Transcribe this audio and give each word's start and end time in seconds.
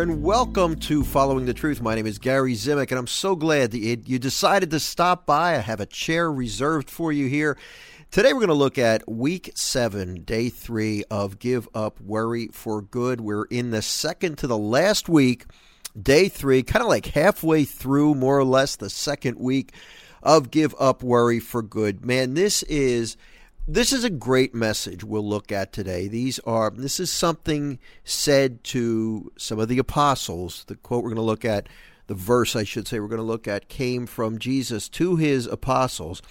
and 0.00 0.22
welcome 0.22 0.76
to 0.76 1.02
Following 1.02 1.46
the 1.46 1.54
Truth. 1.54 1.80
My 1.80 1.94
name 1.94 2.06
is 2.06 2.18
Gary 2.18 2.52
Zimak, 2.52 2.90
and 2.90 2.98
I'm 2.98 3.06
so 3.06 3.34
glad 3.34 3.70
that 3.70 3.78
you 3.78 4.18
decided 4.18 4.70
to 4.72 4.80
stop 4.80 5.24
by. 5.24 5.54
I 5.54 5.60
have 5.60 5.80
a 5.80 5.86
chair 5.86 6.30
reserved 6.30 6.90
for 6.90 7.12
you 7.12 7.28
here. 7.28 7.56
Today, 8.10 8.34
we're 8.34 8.40
going 8.40 8.48
to 8.48 8.54
look 8.54 8.76
at 8.76 9.08
week 9.08 9.52
seven, 9.54 10.22
day 10.24 10.50
three 10.50 11.04
of 11.10 11.38
Give 11.38 11.66
Up 11.74 11.98
Worry 12.00 12.48
for 12.48 12.82
Good. 12.82 13.22
We're 13.22 13.44
in 13.44 13.70
the 13.70 13.80
second 13.80 14.36
to 14.38 14.46
the 14.46 14.58
last 14.58 15.08
week, 15.08 15.46
day 16.00 16.28
three, 16.28 16.62
kind 16.62 16.82
of 16.82 16.88
like 16.88 17.06
halfway 17.06 17.64
through, 17.64 18.16
more 18.16 18.38
or 18.38 18.44
less, 18.44 18.76
the 18.76 18.90
second 18.90 19.38
week 19.38 19.72
of 20.22 20.50
Give 20.50 20.74
Up 20.78 21.02
Worry 21.02 21.40
for 21.40 21.62
Good. 21.62 22.04
Man, 22.04 22.34
this 22.34 22.62
is 22.64 23.16
this 23.68 23.92
is 23.92 24.04
a 24.04 24.10
great 24.10 24.54
message 24.54 25.02
we'll 25.02 25.28
look 25.28 25.50
at 25.50 25.72
today. 25.72 26.06
These 26.06 26.38
are 26.40 26.70
this 26.70 27.00
is 27.00 27.10
something 27.10 27.80
said 28.04 28.62
to 28.64 29.32
some 29.36 29.58
of 29.58 29.68
the 29.68 29.78
apostles. 29.78 30.64
The 30.68 30.76
quote 30.76 31.02
we're 31.02 31.10
going 31.10 31.16
to 31.16 31.22
look 31.22 31.44
at, 31.44 31.68
the 32.06 32.14
verse 32.14 32.54
I 32.54 32.62
should 32.62 32.86
say 32.86 33.00
we're 33.00 33.08
going 33.08 33.16
to 33.16 33.24
look 33.24 33.48
at 33.48 33.68
came 33.68 34.06
from 34.06 34.38
Jesus 34.38 34.88
to 34.90 35.16
his 35.16 35.46
apostles 35.46 36.22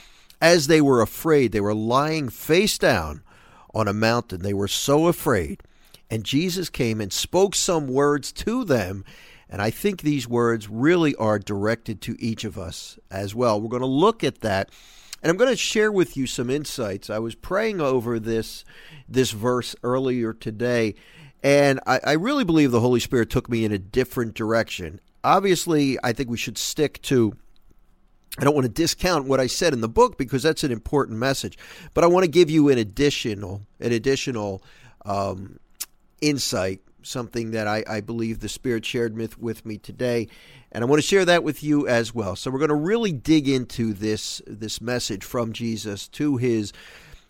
as 0.41 0.67
they 0.67 0.79
were 0.79 1.01
afraid. 1.01 1.51
They 1.51 1.59
were 1.59 1.73
lying 1.73 2.29
face 2.29 2.77
down 2.77 3.21
on 3.73 3.89
a 3.89 3.93
mountain. 3.93 4.41
They 4.41 4.53
were 4.53 4.69
so 4.69 5.07
afraid. 5.07 5.61
And 6.09 6.23
Jesus 6.23 6.69
came 6.69 7.01
and 7.01 7.11
spoke 7.11 7.55
some 7.55 7.87
words 7.87 8.31
to 8.31 8.63
them. 8.63 9.03
And 9.49 9.61
I 9.61 9.71
think 9.71 10.01
these 10.01 10.27
words 10.27 10.69
really 10.69 11.15
are 11.15 11.39
directed 11.39 11.99
to 12.01 12.15
each 12.19 12.45
of 12.45 12.57
us 12.57 12.97
as 13.11 13.35
well. 13.35 13.59
We're 13.59 13.69
going 13.69 13.81
to 13.81 13.87
look 13.87 14.23
at 14.23 14.39
that 14.41 14.69
and 15.25 15.31
I'm 15.31 15.37
going 15.37 15.49
to 15.49 15.57
share 15.57 15.91
with 15.91 16.15
you 16.15 16.27
some 16.27 16.51
insights. 16.51 17.09
I 17.09 17.17
was 17.17 17.33
praying 17.33 17.81
over 17.81 18.19
this 18.19 18.63
this 19.09 19.31
verse 19.31 19.75
earlier 19.81 20.33
today, 20.33 20.93
and 21.41 21.79
I, 21.87 21.99
I 22.03 22.11
really 22.11 22.43
believe 22.43 22.69
the 22.69 22.79
Holy 22.79 22.99
Spirit 22.99 23.31
took 23.31 23.49
me 23.49 23.65
in 23.65 23.71
a 23.71 23.79
different 23.79 24.35
direction. 24.35 25.01
Obviously, 25.23 25.97
I 26.03 26.13
think 26.13 26.29
we 26.29 26.37
should 26.37 26.59
stick 26.59 27.01
to 27.03 27.35
I 28.37 28.43
don't 28.43 28.53
want 28.53 28.65
to 28.65 28.71
discount 28.71 29.25
what 29.25 29.39
I 29.39 29.47
said 29.47 29.73
in 29.73 29.81
the 29.81 29.89
book 29.89 30.19
because 30.19 30.43
that's 30.43 30.63
an 30.63 30.71
important 30.71 31.17
message, 31.17 31.57
but 31.95 32.03
I 32.03 32.07
want 32.07 32.25
to 32.25 32.29
give 32.29 32.51
you 32.51 32.69
an 32.69 32.77
additional 32.77 33.63
an 33.79 33.93
additional 33.93 34.61
um, 35.05 35.57
insight, 36.21 36.81
something 37.01 37.49
that 37.49 37.67
I, 37.67 37.83
I 37.89 38.01
believe 38.01 38.41
the 38.41 38.49
Spirit 38.49 38.85
shared 38.85 39.17
with, 39.17 39.39
with 39.39 39.65
me 39.65 39.79
today, 39.79 40.27
and 40.75 40.83
I 40.83 40.87
want 40.87 41.01
to 41.01 41.07
share 41.07 41.23
that 41.23 41.41
with 41.41 41.63
you 41.63 41.87
as 41.87 42.13
well. 42.13 42.35
So 42.35 42.51
we're 42.51 42.59
going 42.59 42.67
to 42.67 42.75
really 42.75 43.13
dig 43.13 43.47
into 43.47 43.93
this 43.93 44.41
this 44.45 44.81
message 44.81 45.23
from 45.23 45.53
Jesus 45.53 46.09
to 46.09 46.35
his 46.35 46.73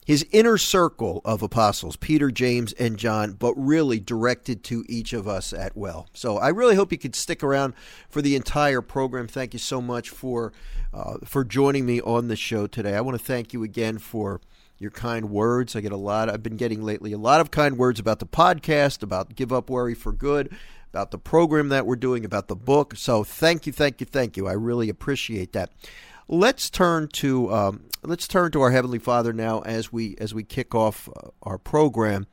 his 0.04 0.26
inner 0.32 0.58
circle 0.58 1.22
of 1.24 1.44
apostles, 1.44 1.96
Peter, 1.96 2.32
James, 2.32 2.74
and 2.74 2.98
John, 2.98 3.34
but 3.34 3.54
really 3.54 4.00
directed 4.00 4.64
to 4.66 4.84
each 4.90 5.14
of 5.14 5.28
us 5.28 5.54
at 5.54 5.78
well. 5.78 6.08
So 6.14 6.38
I 6.38 6.50
really 6.50 6.76
hope 6.76 6.92
you 6.92 6.98
could 6.98 7.16
stick 7.16 7.44
around 7.44 7.76
for 8.10 8.22
the 8.22 8.36
entire 8.36 8.82
program. 8.82 9.28
Thank 9.28 9.54
you 9.54 9.60
so 9.60 9.80
much 9.80 10.10
for 10.10 10.52
uh, 10.92 11.18
for 11.24 11.44
joining 11.44 11.86
me 11.86 12.02
on 12.02 12.30
the 12.30 12.36
show 12.36 12.66
today. 12.66 12.96
I 12.96 13.02
want 13.02 13.16
to 13.16 13.24
thank 13.24 13.54
you 13.54 13.62
again 13.62 14.00
for 14.00 14.42
your 14.80 14.92
kind 14.92 15.30
words. 15.30 15.76
I 15.76 15.82
get 15.82 15.92
a 15.92 15.98
lot. 15.98 16.30
I've 16.30 16.44
been 16.44 16.58
getting 16.58 16.82
lately 16.82 17.14
a 17.14 17.18
lot 17.20 17.42
of 17.42 17.52
kind 17.52 17.78
words 17.78 18.00
about 18.00 18.18
the 18.18 18.26
podcast, 18.26 19.04
about 19.04 19.36
Give 19.36 19.54
Up 19.54 19.70
Worry 19.70 19.94
for 19.94 20.12
Good, 20.12 20.52
about 20.96 21.12
the 21.12 21.18
program 21.18 21.68
that 21.68 21.86
we're 21.86 21.98
doing, 21.98 22.24
about 22.24 22.48
the 22.48 22.56
book. 22.56 22.96
So 22.96 23.26
thank 23.26 23.68
you, 23.68 23.74
thank 23.74 24.00
you, 24.00 24.06
thank 24.06 24.38
you. 24.38 24.48
I 24.48 24.54
really 24.54 24.88
appreciate 24.88 25.52
that. 25.52 25.70
Let's 26.30 26.70
turn 26.70 27.10
to 27.16 27.54
um, 27.54 27.90
let's 28.02 28.30
turn 28.30 28.54
to 28.54 28.62
our 28.62 28.72
heavenly 28.72 29.00
Father 29.00 29.34
now 29.34 29.60
as 29.60 29.92
we 29.92 30.16
as 30.20 30.34
we 30.34 30.46
kick 30.46 30.74
off 30.74 31.10
uh, 31.10 31.32
our 31.44 31.58
program, 31.58 32.28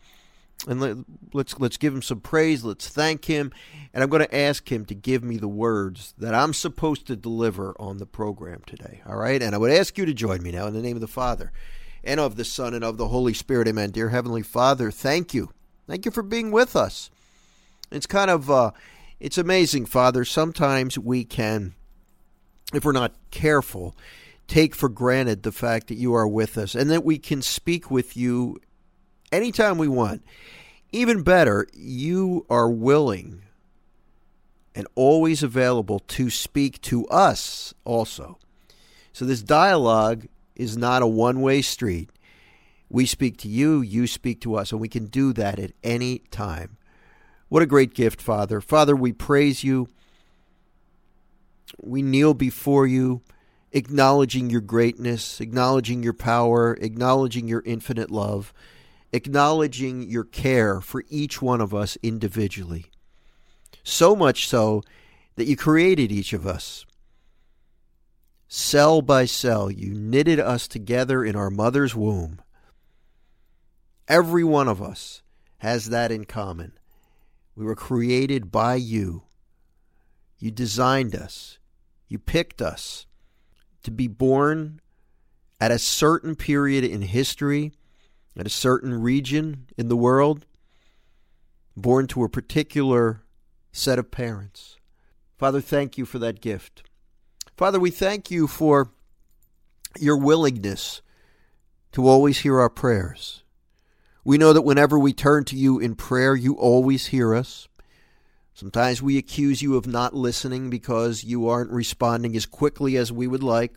and 0.68 0.80
let, 0.80 0.96
let's 1.32 1.58
let's 1.58 1.76
give 1.76 1.92
him 1.92 2.02
some 2.02 2.20
praise. 2.20 2.62
Let's 2.62 2.88
thank 2.88 3.24
him, 3.24 3.50
and 3.92 4.02
I'm 4.02 4.08
going 4.08 4.22
to 4.22 4.34
ask 4.34 4.70
him 4.70 4.84
to 4.86 4.94
give 4.94 5.24
me 5.24 5.38
the 5.38 5.48
words 5.48 6.14
that 6.18 6.32
I'm 6.32 6.54
supposed 6.54 7.08
to 7.08 7.16
deliver 7.16 7.74
on 7.80 7.98
the 7.98 8.06
program 8.06 8.62
today. 8.64 9.02
All 9.04 9.16
right, 9.16 9.42
and 9.42 9.56
I 9.56 9.58
would 9.58 9.72
ask 9.72 9.98
you 9.98 10.06
to 10.06 10.14
join 10.14 10.40
me 10.40 10.52
now 10.52 10.68
in 10.68 10.72
the 10.72 10.82
name 10.82 10.96
of 10.96 11.02
the 11.02 11.08
Father, 11.08 11.50
and 12.04 12.20
of 12.20 12.36
the 12.36 12.44
Son, 12.44 12.74
and 12.74 12.84
of 12.84 12.96
the 12.96 13.08
Holy 13.08 13.34
Spirit. 13.34 13.66
Amen. 13.66 13.90
Dear 13.90 14.10
Heavenly 14.10 14.42
Father, 14.42 14.92
thank 14.92 15.34
you, 15.34 15.50
thank 15.88 16.04
you 16.04 16.12
for 16.12 16.22
being 16.22 16.52
with 16.52 16.76
us. 16.76 17.10
It's 17.92 18.06
kind 18.06 18.30
of 18.30 18.50
uh, 18.50 18.72
it's 19.20 19.38
amazing, 19.38 19.86
Father. 19.86 20.24
Sometimes 20.24 20.98
we 20.98 21.24
can, 21.24 21.74
if 22.74 22.84
we're 22.84 22.92
not 22.92 23.14
careful, 23.30 23.96
take 24.48 24.74
for 24.74 24.88
granted 24.88 25.42
the 25.42 25.52
fact 25.52 25.88
that 25.88 25.94
you 25.94 26.14
are 26.14 26.26
with 26.26 26.58
us 26.58 26.74
and 26.74 26.90
that 26.90 27.04
we 27.04 27.18
can 27.18 27.40
speak 27.40 27.90
with 27.90 28.16
you 28.16 28.60
anytime 29.30 29.78
we 29.78 29.88
want. 29.88 30.24
Even 30.90 31.22
better, 31.22 31.66
you 31.72 32.44
are 32.50 32.68
willing 32.68 33.42
and 34.74 34.86
always 34.94 35.42
available 35.42 36.00
to 36.00 36.30
speak 36.30 36.80
to 36.82 37.06
us 37.06 37.72
also. 37.84 38.38
So 39.12 39.24
this 39.24 39.42
dialogue 39.42 40.26
is 40.56 40.76
not 40.76 41.02
a 41.02 41.06
one 41.06 41.40
way 41.40 41.62
street. 41.62 42.10
We 42.88 43.06
speak 43.06 43.38
to 43.38 43.48
you, 43.48 43.80
you 43.80 44.06
speak 44.06 44.40
to 44.42 44.54
us, 44.54 44.72
and 44.72 44.80
we 44.80 44.88
can 44.88 45.06
do 45.06 45.32
that 45.34 45.58
at 45.58 45.72
any 45.82 46.18
time. 46.30 46.76
What 47.52 47.62
a 47.62 47.66
great 47.66 47.92
gift, 47.92 48.22
Father. 48.22 48.62
Father, 48.62 48.96
we 48.96 49.12
praise 49.12 49.62
you. 49.62 49.88
We 51.82 52.00
kneel 52.00 52.32
before 52.32 52.86
you, 52.86 53.20
acknowledging 53.72 54.48
your 54.48 54.62
greatness, 54.62 55.38
acknowledging 55.38 56.02
your 56.02 56.14
power, 56.14 56.72
acknowledging 56.80 57.48
your 57.48 57.62
infinite 57.66 58.10
love, 58.10 58.54
acknowledging 59.12 60.08
your 60.08 60.24
care 60.24 60.80
for 60.80 61.04
each 61.10 61.42
one 61.42 61.60
of 61.60 61.74
us 61.74 61.98
individually. 62.02 62.86
So 63.84 64.16
much 64.16 64.48
so 64.48 64.80
that 65.36 65.44
you 65.44 65.54
created 65.54 66.10
each 66.10 66.32
of 66.32 66.46
us. 66.46 66.86
Cell 68.48 69.02
by 69.02 69.26
cell, 69.26 69.70
you 69.70 69.92
knitted 69.92 70.40
us 70.40 70.66
together 70.66 71.22
in 71.22 71.36
our 71.36 71.50
mother's 71.50 71.94
womb. 71.94 72.40
Every 74.08 74.42
one 74.42 74.68
of 74.68 74.80
us 74.80 75.20
has 75.58 75.90
that 75.90 76.10
in 76.10 76.24
common. 76.24 76.72
We 77.54 77.64
were 77.64 77.74
created 77.74 78.50
by 78.50 78.76
you. 78.76 79.24
You 80.38 80.50
designed 80.50 81.14
us. 81.14 81.58
You 82.08 82.18
picked 82.18 82.60
us 82.60 83.06
to 83.82 83.90
be 83.90 84.08
born 84.08 84.80
at 85.60 85.70
a 85.70 85.78
certain 85.78 86.34
period 86.34 86.84
in 86.84 87.02
history, 87.02 87.72
at 88.36 88.46
a 88.46 88.50
certain 88.50 89.00
region 89.00 89.66
in 89.76 89.88
the 89.88 89.96
world, 89.96 90.46
born 91.76 92.06
to 92.08 92.24
a 92.24 92.28
particular 92.28 93.22
set 93.70 93.98
of 93.98 94.10
parents. 94.10 94.76
Father, 95.36 95.60
thank 95.60 95.96
you 95.96 96.04
for 96.04 96.18
that 96.18 96.40
gift. 96.40 96.82
Father, 97.56 97.78
we 97.78 97.90
thank 97.90 98.30
you 98.30 98.46
for 98.46 98.90
your 99.98 100.16
willingness 100.16 101.02
to 101.92 102.08
always 102.08 102.38
hear 102.38 102.58
our 102.58 102.70
prayers. 102.70 103.41
We 104.24 104.38
know 104.38 104.52
that 104.52 104.62
whenever 104.62 104.98
we 104.98 105.12
turn 105.12 105.44
to 105.46 105.56
you 105.56 105.78
in 105.78 105.96
prayer, 105.96 106.34
you 106.34 106.54
always 106.54 107.06
hear 107.06 107.34
us. 107.34 107.68
Sometimes 108.54 109.02
we 109.02 109.18
accuse 109.18 109.62
you 109.62 109.76
of 109.76 109.86
not 109.86 110.14
listening 110.14 110.70
because 110.70 111.24
you 111.24 111.48
aren't 111.48 111.70
responding 111.70 112.36
as 112.36 112.46
quickly 112.46 112.96
as 112.96 113.10
we 113.10 113.26
would 113.26 113.42
like, 113.42 113.74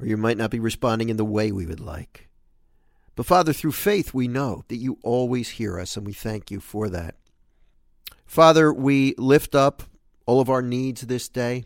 or 0.00 0.06
you 0.06 0.16
might 0.16 0.38
not 0.38 0.50
be 0.50 0.58
responding 0.58 1.08
in 1.08 1.16
the 1.16 1.24
way 1.24 1.52
we 1.52 1.66
would 1.66 1.80
like. 1.80 2.28
But 3.14 3.26
Father, 3.26 3.52
through 3.52 3.72
faith, 3.72 4.12
we 4.12 4.26
know 4.26 4.64
that 4.68 4.76
you 4.76 4.98
always 5.02 5.50
hear 5.50 5.78
us, 5.78 5.96
and 5.96 6.06
we 6.06 6.12
thank 6.12 6.50
you 6.50 6.60
for 6.60 6.88
that. 6.88 7.14
Father, 8.26 8.72
we 8.72 9.14
lift 9.16 9.54
up 9.54 9.84
all 10.26 10.40
of 10.40 10.50
our 10.50 10.62
needs 10.62 11.02
this 11.02 11.28
day. 11.28 11.64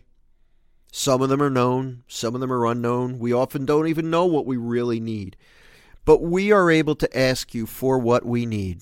Some 0.91 1.21
of 1.21 1.29
them 1.29 1.41
are 1.41 1.49
known, 1.49 2.03
some 2.07 2.35
of 2.35 2.41
them 2.41 2.53
are 2.53 2.67
unknown. 2.67 3.17
We 3.17 3.33
often 3.33 3.65
don't 3.65 3.87
even 3.87 4.09
know 4.09 4.25
what 4.25 4.45
we 4.45 4.57
really 4.57 4.99
need. 4.99 5.35
But 6.03 6.21
we 6.21 6.51
are 6.51 6.71
able 6.71 6.95
to 6.95 7.17
ask 7.17 7.53
you 7.53 7.65
for 7.65 7.99
what 7.99 8.25
we 8.25 8.45
need, 8.45 8.81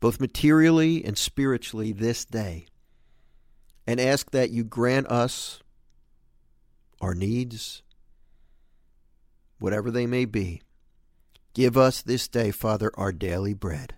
both 0.00 0.20
materially 0.20 1.04
and 1.04 1.16
spiritually, 1.16 1.92
this 1.92 2.24
day, 2.24 2.66
and 3.86 4.00
ask 4.00 4.30
that 4.32 4.50
you 4.50 4.64
grant 4.64 5.06
us 5.08 5.60
our 7.00 7.14
needs, 7.14 7.82
whatever 9.58 9.90
they 9.90 10.06
may 10.06 10.24
be. 10.24 10.62
Give 11.54 11.76
us 11.76 12.02
this 12.02 12.26
day, 12.26 12.50
Father, 12.50 12.90
our 12.94 13.12
daily 13.12 13.54
bread. 13.54 13.94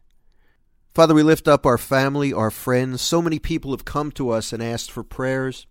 Father, 0.95 1.15
we 1.15 1.23
lift 1.23 1.49
up 1.49 1.65
our 1.65 1.79
family, 1.79 2.33
our 2.33 2.51
friends. 2.51 3.01
So 3.01 3.23
many 3.23 3.39
people 3.39 3.71
have 3.71 3.85
come 3.85 4.11
to 4.13 4.31
us 4.31 4.53
and 4.53 4.63
asked 4.63 4.91
for 4.91 5.03
prayers. 5.03 5.67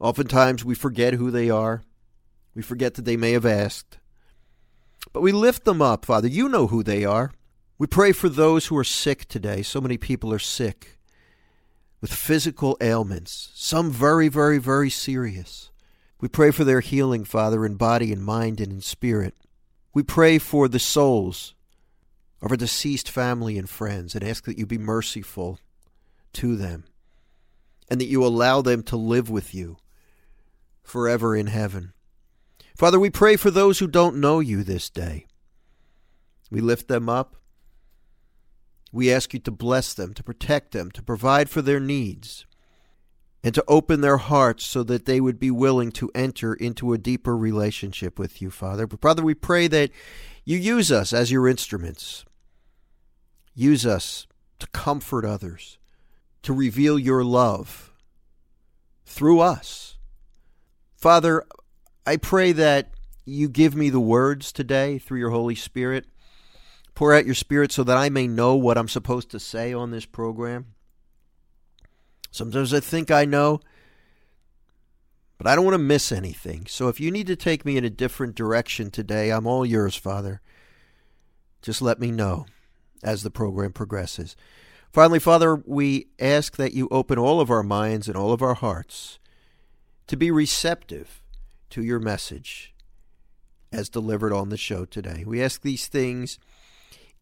Oftentimes 0.00 0.64
we 0.64 0.74
forget 0.74 1.14
who 1.14 1.30
they 1.30 1.48
are. 1.48 1.82
We 2.54 2.62
forget 2.62 2.94
that 2.94 3.04
they 3.04 3.16
may 3.16 3.32
have 3.32 3.46
asked. 3.46 3.98
But 5.12 5.22
we 5.22 5.32
lift 5.32 5.64
them 5.64 5.80
up, 5.80 6.04
Father. 6.04 6.28
You 6.28 6.48
know 6.48 6.66
who 6.66 6.82
they 6.82 7.04
are. 7.04 7.32
We 7.78 7.86
pray 7.86 8.12
for 8.12 8.28
those 8.28 8.66
who 8.66 8.76
are 8.76 8.84
sick 8.84 9.26
today. 9.26 9.62
So 9.62 9.80
many 9.80 9.96
people 9.96 10.32
are 10.32 10.38
sick 10.38 10.98
with 12.00 12.12
physical 12.12 12.76
ailments, 12.82 13.50
some 13.54 13.90
very, 13.90 14.28
very, 14.28 14.58
very 14.58 14.90
serious. 14.90 15.70
We 16.20 16.28
pray 16.28 16.50
for 16.50 16.62
their 16.62 16.80
healing, 16.80 17.24
Father, 17.24 17.64
in 17.64 17.76
body 17.76 18.12
and 18.12 18.22
mind 18.22 18.60
and 18.60 18.70
in 18.70 18.80
spirit. 18.82 19.34
We 19.94 20.02
pray 20.02 20.38
for 20.38 20.68
the 20.68 20.78
souls 20.78 21.54
of 22.42 22.50
our 22.50 22.58
deceased 22.58 23.08
family 23.08 23.56
and 23.56 23.70
friends 23.70 24.14
and 24.14 24.22
ask 24.22 24.44
that 24.44 24.58
you 24.58 24.66
be 24.66 24.76
merciful 24.76 25.58
to 26.34 26.56
them, 26.56 26.84
and 27.88 27.98
that 28.02 28.08
you 28.08 28.22
allow 28.22 28.60
them 28.60 28.82
to 28.82 28.96
live 28.96 29.30
with 29.30 29.54
you 29.54 29.78
forever 30.82 31.34
in 31.34 31.46
heaven. 31.46 31.93
Father, 32.76 32.98
we 32.98 33.10
pray 33.10 33.36
for 33.36 33.50
those 33.50 33.78
who 33.78 33.86
don't 33.86 34.16
know 34.16 34.40
you 34.40 34.64
this 34.64 34.90
day. 34.90 35.26
We 36.50 36.60
lift 36.60 36.88
them 36.88 37.08
up. 37.08 37.36
We 38.92 39.12
ask 39.12 39.32
you 39.32 39.40
to 39.40 39.50
bless 39.50 39.94
them, 39.94 40.14
to 40.14 40.22
protect 40.22 40.72
them, 40.72 40.90
to 40.92 41.02
provide 41.02 41.50
for 41.50 41.62
their 41.62 41.80
needs, 41.80 42.46
and 43.42 43.54
to 43.54 43.64
open 43.66 44.00
their 44.00 44.18
hearts 44.18 44.64
so 44.64 44.82
that 44.84 45.04
they 45.04 45.20
would 45.20 45.38
be 45.38 45.50
willing 45.50 45.92
to 45.92 46.10
enter 46.14 46.54
into 46.54 46.92
a 46.92 46.98
deeper 46.98 47.36
relationship 47.36 48.18
with 48.18 48.40
you, 48.40 48.50
Father. 48.50 48.86
But, 48.86 49.00
Father, 49.00 49.22
we 49.22 49.34
pray 49.34 49.66
that 49.68 49.90
you 50.44 50.58
use 50.58 50.92
us 50.92 51.12
as 51.12 51.30
your 51.30 51.48
instruments. 51.48 52.24
Use 53.54 53.86
us 53.86 54.26
to 54.58 54.66
comfort 54.68 55.24
others, 55.24 55.78
to 56.42 56.52
reveal 56.52 56.98
your 56.98 57.24
love 57.24 57.92
through 59.04 59.40
us. 59.40 59.96
Father, 60.96 61.44
I 62.06 62.18
pray 62.18 62.52
that 62.52 62.90
you 63.24 63.48
give 63.48 63.74
me 63.74 63.88
the 63.88 64.00
words 64.00 64.52
today 64.52 64.98
through 64.98 65.18
your 65.18 65.30
Holy 65.30 65.54
Spirit. 65.54 66.06
Pour 66.94 67.14
out 67.14 67.24
your 67.24 67.34
Spirit 67.34 67.72
so 67.72 67.82
that 67.84 67.96
I 67.96 68.10
may 68.10 68.26
know 68.26 68.54
what 68.54 68.76
I'm 68.76 68.88
supposed 68.88 69.30
to 69.30 69.40
say 69.40 69.72
on 69.72 69.90
this 69.90 70.04
program. 70.04 70.66
Sometimes 72.30 72.74
I 72.74 72.80
think 72.80 73.10
I 73.10 73.24
know, 73.24 73.60
but 75.38 75.46
I 75.46 75.56
don't 75.56 75.64
want 75.64 75.74
to 75.74 75.78
miss 75.78 76.12
anything. 76.12 76.66
So 76.68 76.88
if 76.88 77.00
you 77.00 77.10
need 77.10 77.26
to 77.28 77.36
take 77.36 77.64
me 77.64 77.76
in 77.76 77.84
a 77.84 77.90
different 77.90 78.34
direction 78.34 78.90
today, 78.90 79.30
I'm 79.30 79.46
all 79.46 79.64
yours, 79.64 79.96
Father. 79.96 80.40
Just 81.62 81.80
let 81.80 81.98
me 81.98 82.10
know 82.10 82.46
as 83.02 83.22
the 83.22 83.30
program 83.30 83.72
progresses. 83.72 84.36
Finally, 84.92 85.20
Father, 85.20 85.56
we 85.56 86.08
ask 86.20 86.56
that 86.56 86.74
you 86.74 86.86
open 86.90 87.18
all 87.18 87.40
of 87.40 87.50
our 87.50 87.62
minds 87.62 88.08
and 88.08 88.16
all 88.16 88.32
of 88.32 88.42
our 88.42 88.54
hearts 88.54 89.18
to 90.06 90.16
be 90.16 90.30
receptive 90.30 91.23
to 91.74 91.82
your 91.82 91.98
message 91.98 92.72
as 93.72 93.88
delivered 93.88 94.32
on 94.32 94.48
the 94.48 94.56
show 94.56 94.84
today. 94.84 95.24
We 95.26 95.42
ask 95.42 95.60
these 95.60 95.88
things 95.88 96.38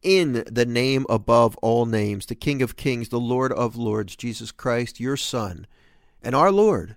in 0.02 0.44
the 0.46 0.66
name 0.66 1.06
above 1.08 1.56
all 1.62 1.86
names, 1.86 2.26
the 2.26 2.34
King 2.34 2.60
of 2.60 2.76
Kings, 2.76 3.08
the 3.08 3.18
Lord 3.18 3.50
of 3.50 3.76
Lords, 3.76 4.14
Jesus 4.14 4.52
Christ, 4.52 5.00
your 5.00 5.16
Son, 5.16 5.66
and 6.22 6.34
our 6.34 6.52
Lord, 6.52 6.96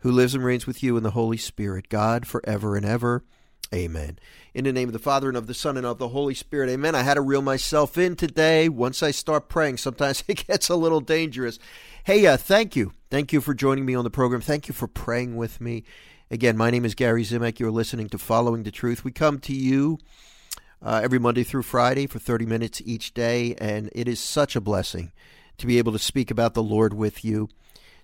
who 0.00 0.12
lives 0.12 0.36
and 0.36 0.44
reigns 0.44 0.64
with 0.64 0.80
you 0.80 0.96
in 0.96 1.02
the 1.02 1.10
Holy 1.10 1.36
Spirit, 1.36 1.88
God 1.88 2.24
forever 2.24 2.76
and 2.76 2.86
ever. 2.86 3.24
Amen. 3.74 4.20
In 4.52 4.62
the 4.62 4.72
name 4.72 4.88
of 4.88 4.92
the 4.92 5.00
Father 5.00 5.26
and 5.26 5.36
of 5.36 5.48
the 5.48 5.54
Son 5.54 5.76
and 5.76 5.84
of 5.84 5.98
the 5.98 6.10
Holy 6.10 6.34
Spirit. 6.34 6.70
Amen. 6.70 6.94
I 6.94 7.02
had 7.02 7.14
to 7.14 7.20
reel 7.20 7.42
myself 7.42 7.98
in 7.98 8.14
today. 8.14 8.68
Once 8.68 9.02
I 9.02 9.10
start 9.10 9.48
praying, 9.48 9.78
sometimes 9.78 10.22
it 10.28 10.46
gets 10.46 10.68
a 10.68 10.76
little 10.76 11.00
dangerous. 11.00 11.58
Hey, 12.04 12.24
uh, 12.28 12.36
thank 12.36 12.76
you. 12.76 12.92
Thank 13.10 13.32
you 13.32 13.40
for 13.40 13.54
joining 13.54 13.84
me 13.84 13.96
on 13.96 14.04
the 14.04 14.10
program. 14.10 14.40
Thank 14.40 14.68
you 14.68 14.74
for 14.74 14.86
praying 14.86 15.34
with 15.34 15.60
me. 15.60 15.82
Again, 16.34 16.56
my 16.56 16.68
name 16.68 16.84
is 16.84 16.96
Gary 16.96 17.22
Zimak. 17.22 17.60
You're 17.60 17.70
listening 17.70 18.08
to 18.08 18.18
Following 18.18 18.64
the 18.64 18.72
Truth. 18.72 19.04
We 19.04 19.12
come 19.12 19.38
to 19.38 19.54
you 19.54 20.00
uh, 20.82 21.00
every 21.00 21.20
Monday 21.20 21.44
through 21.44 21.62
Friday 21.62 22.08
for 22.08 22.18
30 22.18 22.44
minutes 22.44 22.82
each 22.84 23.14
day, 23.14 23.54
and 23.58 23.88
it 23.94 24.08
is 24.08 24.18
such 24.18 24.56
a 24.56 24.60
blessing 24.60 25.12
to 25.58 25.66
be 25.68 25.78
able 25.78 25.92
to 25.92 25.98
speak 26.00 26.32
about 26.32 26.54
the 26.54 26.62
Lord 26.62 26.92
with 26.92 27.24
you, 27.24 27.50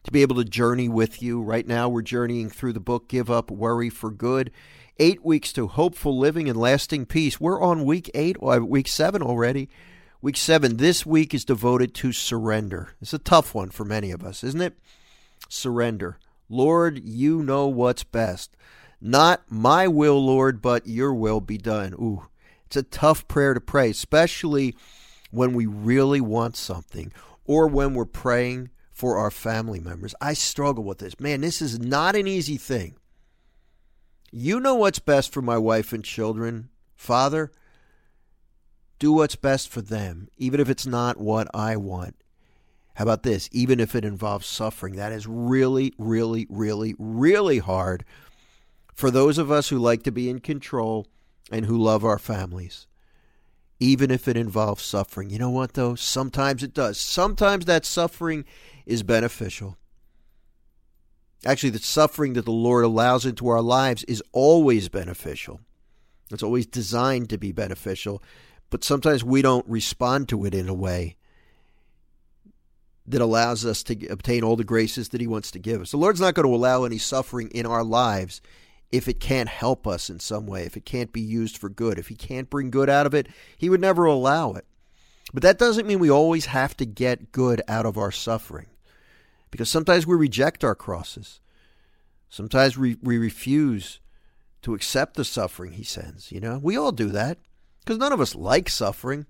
to 0.05 0.12
be 0.12 0.23
able 0.23 0.37
to 0.37 0.44
journey 0.44 0.88
with 0.88 1.21
you. 1.21 1.43
Right 1.43 1.67
now, 1.67 1.88
we're 1.88 2.03
journeying 2.03 2.50
through 2.50 2.73
the 2.75 2.79
book 2.79 3.09
Give 3.09 3.29
Up 3.32 3.50
Worry 3.50 3.91
for 3.91 4.12
Good. 4.12 4.53
Eight 5.00 5.25
weeks 5.25 5.53
to 5.55 5.67
hopeful 5.67 6.17
living 6.17 6.49
and 6.49 6.56
lasting 6.56 7.06
peace. 7.06 7.41
We're 7.41 7.61
on 7.61 7.85
week 7.85 8.12
eight, 8.15 8.37
or 8.38 8.61
week 8.61 8.87
seven 8.87 9.23
already. 9.23 9.69
Week 10.23 10.37
seven, 10.37 10.76
this 10.76 11.05
week 11.05 11.35
is 11.35 11.44
devoted 11.44 11.94
to 11.94 12.12
surrender. 12.12 12.91
It's 13.03 13.12
a 13.12 13.19
tough 13.19 13.56
one 13.56 13.71
for 13.71 13.85
many 13.85 14.12
of 14.12 14.23
us, 14.23 14.44
isn't 14.44 14.62
it? 14.62 14.79
Surrender. 15.49 16.21
Lord, 16.50 17.02
you 17.02 17.43
know 17.43 17.69
what's 17.69 18.05
best. 18.05 18.56
Not 19.00 19.44
my 19.49 19.88
will, 19.88 20.23
Lord, 20.23 20.61
but 20.61 20.87
your 20.87 21.14
will 21.14 21.41
be 21.41 21.56
done. 21.56 21.94
Ooh, 21.94 22.26
it's 22.67 22.76
a 22.76 22.82
tough 22.82 23.26
prayer 23.29 23.55
to 23.55 23.61
pray, 23.61 23.91
especially 23.91 24.76
when 25.31 25.55
we 25.55 25.64
really 25.64 26.20
want 26.20 26.56
something 26.56 27.12
or 27.44 27.67
when 27.67 27.94
we're 27.94 28.05
praying 28.05 28.70
for 28.91 29.17
our 29.17 29.31
family 29.31 29.81
members. 29.81 30.14
I 30.20 30.35
struggle 30.35 30.85
with 30.85 30.99
this. 30.99 31.19
Man, 31.19 31.41
this 31.41 31.62
is 31.62 31.79
not 31.79 32.17
an 32.17 32.26
easy 32.26 32.56
thing. 32.56 32.97
You 34.31 34.61
know 34.61 34.75
what's 34.75 34.99
best 34.99 35.32
for 35.32 35.41
my 35.41 35.56
wife 35.56 35.93
and 35.93 36.05
children. 36.05 36.69
Father, 36.94 37.50
do 38.99 39.12
what's 39.12 39.37
best 39.37 39.69
for 39.69 39.81
them, 39.81 40.29
even 40.37 40.61
if 40.61 40.69
it's 40.69 40.87
not 40.87 41.17
what 41.19 41.49
I 41.55 41.76
want. 41.76 42.17
How 42.94 43.04
about 43.04 43.22
this? 43.22 43.48
Even 43.52 43.81
if 43.81 43.94
it 43.94 44.04
involves 44.04 44.46
suffering, 44.46 44.96
that 44.96 45.12
is 45.12 45.26
really, 45.26 45.92
really, 45.98 46.46
really, 46.50 46.94
really 46.98 47.58
hard 47.58 48.04
for 48.94 49.10
those 49.10 49.38
of 49.38 49.50
us 49.50 49.69
who 49.69 49.78
like 49.78 50.02
to 50.02 50.12
be 50.12 50.28
in 50.28 50.40
control 50.40 51.06
and 51.50 51.66
who 51.66 51.78
love 51.78 52.04
our 52.04 52.19
families. 52.19 52.87
Even 53.78 54.10
if 54.10 54.28
it 54.28 54.37
involves 54.37 54.84
suffering. 54.84 55.31
You 55.31 55.38
know 55.38 55.50
what, 55.50 55.72
though? 55.72 55.94
Sometimes 55.94 56.62
it 56.62 56.75
does. 56.75 57.00
Sometimes 57.00 57.64
that 57.64 57.87
suffering 57.87 58.44
is 58.84 59.02
beneficial. 59.02 59.78
Actually, 61.46 61.70
the 61.70 61.78
suffering 61.78 62.34
that 62.34 62.44
the 62.44 62.50
Lord 62.50 62.84
allows 62.84 63.25
into 63.25 63.48
our 63.48 63.62
lives 63.62 64.04
is 64.04 64.22
always 64.32 64.90
beneficial. 64.90 65.60
It's 66.31 66.42
always 66.42 66.66
designed 66.66 67.31
to 67.31 67.38
be 67.38 67.52
beneficial, 67.52 68.22
but 68.69 68.84
sometimes 68.84 69.25
we 69.25 69.40
don't 69.40 69.66
respond 69.66 70.28
to 70.28 70.44
it 70.44 70.54
in 70.54 70.69
a 70.69 70.75
way 70.75 71.16
that 73.11 73.21
allows 73.21 73.67
us 73.67 73.83
to 73.85 74.07
obtain 74.09 74.43
all 74.43 74.57
the 74.57 74.65
graces 74.65 75.11
that 75.11 75.21
He 75.21 75.27
wants 75.27 75.51
to 75.53 75.59
give 75.59 75.81
us. 75.81 75.91
The 75.91 75.97
Lord's 75.97 76.21
not 76.21 76.35
going 76.35 76.47
to 76.47 76.55
allow 76.55 76.85
any 76.85 76.99
suffering 76.99 77.49
in 77.49 77.67
our 77.67 77.85
lives 77.85 78.41
if 78.93 79.09
it 79.09 79.21
can't 79.21 79.49
help 79.49 79.87
us 79.87 80.11
in 80.11 80.21
some 80.21 80.47
way, 80.47 80.65
if 80.65 80.77
it 80.77 80.85
can't 80.85 81.12
be 81.12 81.21
used 81.21 81.57
for 81.57 81.69
good. 81.69 81.99
If 81.99 82.09
He 82.09 82.15
can't 82.15 82.51
bring 82.51 82.71
good 82.71 82.89
out 82.89 83.07
of 83.07 83.15
it, 83.15 83.29
He 83.57 83.69
would 83.69 83.81
never 83.81 84.05
allow 84.05 84.53
it. 84.53 84.65
But 85.33 85.43
that 85.43 85.59
doesn't 85.59 85.87
mean 85.87 85.99
we 85.99 86.11
always 86.11 86.47
have 86.47 86.77
to 86.79 86.87
get 86.87 87.33
good 87.33 87.62
out 87.69 87.87
of 87.87 87.99
our 87.99 88.11
suffering. 88.11 88.67
Because 89.51 89.69
sometimes 89.69 90.07
we 90.07 90.17
reject 90.17 90.65
our 90.65 90.75
crosses. 90.75 91.41
Sometimes 92.29 92.79
we, 92.79 92.97
we 93.03 93.19
refuse 93.19 94.00
to 94.62 94.75
accept 94.75 95.14
the 95.14 95.25
suffering 95.25 95.73
he 95.73 95.85
sends. 95.85 96.31
You 96.31 96.40
know, 96.40 96.59
we 96.62 96.76
all 96.76 96.93
do 96.93 97.09
that 97.09 97.38
because 97.81 97.99
none 97.99 98.12
of 98.12 98.21
us 98.21 98.35
like 98.35 98.69
suffering. 98.69 99.26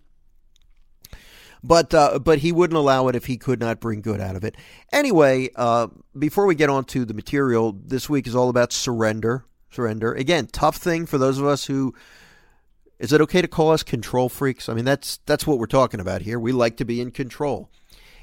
But 1.62 1.92
uh, 1.92 2.18
but 2.18 2.38
he 2.38 2.52
wouldn't 2.52 2.78
allow 2.78 3.08
it 3.08 3.16
if 3.16 3.26
he 3.26 3.36
could 3.36 3.60
not 3.60 3.80
bring 3.80 4.00
good 4.00 4.20
out 4.20 4.36
of 4.36 4.44
it. 4.44 4.56
Anyway, 4.92 5.50
uh, 5.56 5.88
before 6.18 6.46
we 6.46 6.54
get 6.54 6.70
on 6.70 6.84
to 6.86 7.04
the 7.04 7.14
material, 7.14 7.76
this 7.84 8.08
week 8.08 8.26
is 8.26 8.34
all 8.34 8.48
about 8.48 8.72
surrender. 8.72 9.44
Surrender 9.70 10.12
again, 10.14 10.46
tough 10.46 10.76
thing 10.76 11.06
for 11.06 11.18
those 11.18 11.38
of 11.38 11.46
us 11.46 11.66
who. 11.66 11.94
Is 12.98 13.14
it 13.14 13.22
okay 13.22 13.40
to 13.40 13.48
call 13.48 13.70
us 13.70 13.82
control 13.82 14.28
freaks? 14.28 14.68
I 14.68 14.74
mean, 14.74 14.84
that's 14.84 15.20
that's 15.24 15.46
what 15.46 15.58
we're 15.58 15.66
talking 15.66 16.00
about 16.00 16.20
here. 16.20 16.38
We 16.38 16.52
like 16.52 16.76
to 16.78 16.84
be 16.84 17.00
in 17.00 17.12
control, 17.12 17.70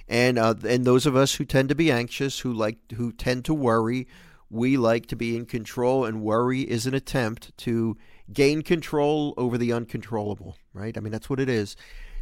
and 0.08 0.38
uh, 0.38 0.54
and 0.68 0.86
those 0.86 1.08
of 1.08 1.16
us 1.16 1.34
who 1.36 1.46
tend 1.46 1.70
to 1.70 1.76
be 1.76 1.92
anxious, 1.92 2.40
who 2.40 2.54
like 2.54 2.78
who 2.94 3.12
tend 3.12 3.46
to 3.46 3.56
worry, 3.56 4.08
we 4.52 4.78
like 4.78 5.08
to 5.08 5.16
be 5.16 5.36
in 5.36 5.48
control, 5.48 6.06
and 6.06 6.22
worry 6.22 6.62
is 6.62 6.86
an 6.86 6.94
attempt 6.94 7.58
to 7.58 7.98
gain 8.32 8.62
control 8.62 9.34
over 9.36 9.58
the 9.58 9.74
uncontrollable. 9.74 10.56
Right? 10.74 10.96
I 10.96 11.02
mean, 11.02 11.12
that's 11.12 11.30
what 11.30 11.40
it 11.40 11.50
is. 11.50 11.76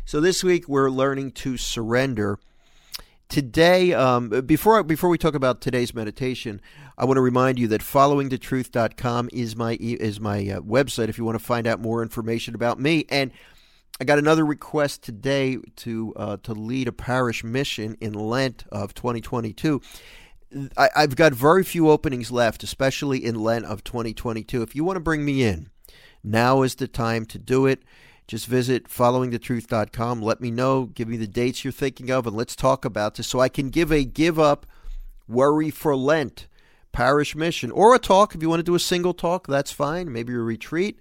So 0.07 0.21
this 0.21 0.43
week 0.43 0.69
we're 0.69 0.91
learning 0.91 1.31
to 1.31 1.57
surrender. 1.57 2.38
Today, 3.27 3.91
um, 3.91 4.29
before 4.29 4.83
before 4.83 5.09
we 5.09 5.17
talk 5.17 5.33
about 5.33 5.62
today's 5.62 5.95
meditation, 5.95 6.62
I 6.95 7.05
want 7.05 7.17
to 7.17 7.21
remind 7.21 7.57
you 7.57 7.67
that 7.69 7.81
followingthetruth.com 7.81 9.29
is 9.33 9.55
my 9.55 9.77
is 9.79 10.19
my 10.19 10.47
uh, 10.47 10.59
website 10.62 11.09
if 11.09 11.17
you 11.17 11.25
want 11.25 11.39
to 11.39 11.43
find 11.43 11.65
out 11.65 11.81
more 11.81 12.03
information 12.03 12.53
about 12.53 12.79
me. 12.79 13.05
And 13.09 13.31
I 14.00 14.03
got 14.03 14.19
another 14.19 14.45
request 14.45 15.01
today 15.01 15.57
to 15.77 16.13
uh, 16.15 16.38
to 16.43 16.53
lead 16.53 16.88
a 16.88 16.91
parish 16.91 17.43
mission 17.43 17.97
in 18.00 18.13
Lent 18.13 18.63
of 18.71 18.93
2022. 18.93 19.81
I, 20.77 20.89
I've 20.95 21.15
got 21.15 21.33
very 21.33 21.63
few 21.63 21.89
openings 21.89 22.31
left, 22.31 22.62
especially 22.62 23.25
in 23.25 23.41
Lent 23.41 23.65
of 23.65 23.83
2022. 23.83 24.62
If 24.62 24.75
you 24.75 24.83
want 24.83 24.97
to 24.97 25.01
bring 25.01 25.25
me 25.25 25.43
in, 25.43 25.71
now 26.24 26.62
is 26.62 26.75
the 26.75 26.88
time 26.88 27.25
to 27.25 27.39
do 27.39 27.65
it. 27.65 27.81
Just 28.27 28.48
visit 28.48 28.89
followingthetruth.com. 28.89 30.22
Let 30.22 30.41
me 30.41 30.50
know, 30.50 30.86
give 30.86 31.08
me 31.08 31.17
the 31.17 31.27
dates 31.27 31.63
you're 31.63 31.72
thinking 31.72 32.10
of, 32.10 32.25
and 32.25 32.36
let's 32.36 32.55
talk 32.55 32.84
about 32.84 33.15
this 33.15 33.27
so 33.27 33.39
I 33.39 33.50
can 33.50 33.70
give 33.70 33.91
a 33.91 34.03
give 34.03 34.39
up 34.39 34.65
worry 35.27 35.70
for 35.70 35.96
Lent 35.96 36.48
parish 36.91 37.36
mission 37.36 37.72
or 37.72 37.94
a 37.94 38.00
talk. 38.00 38.34
If 38.34 38.41
you 38.41 38.50
want 38.50 38.62
to 38.62 38.63
do 38.63 38.75
a 38.75 38.79
single 38.79 39.13
talk, 39.13 39.48
that's 39.48 39.72
fine. 39.72 40.12
Maybe 40.12 40.34
a 40.34 40.38
retreat. 40.38 41.00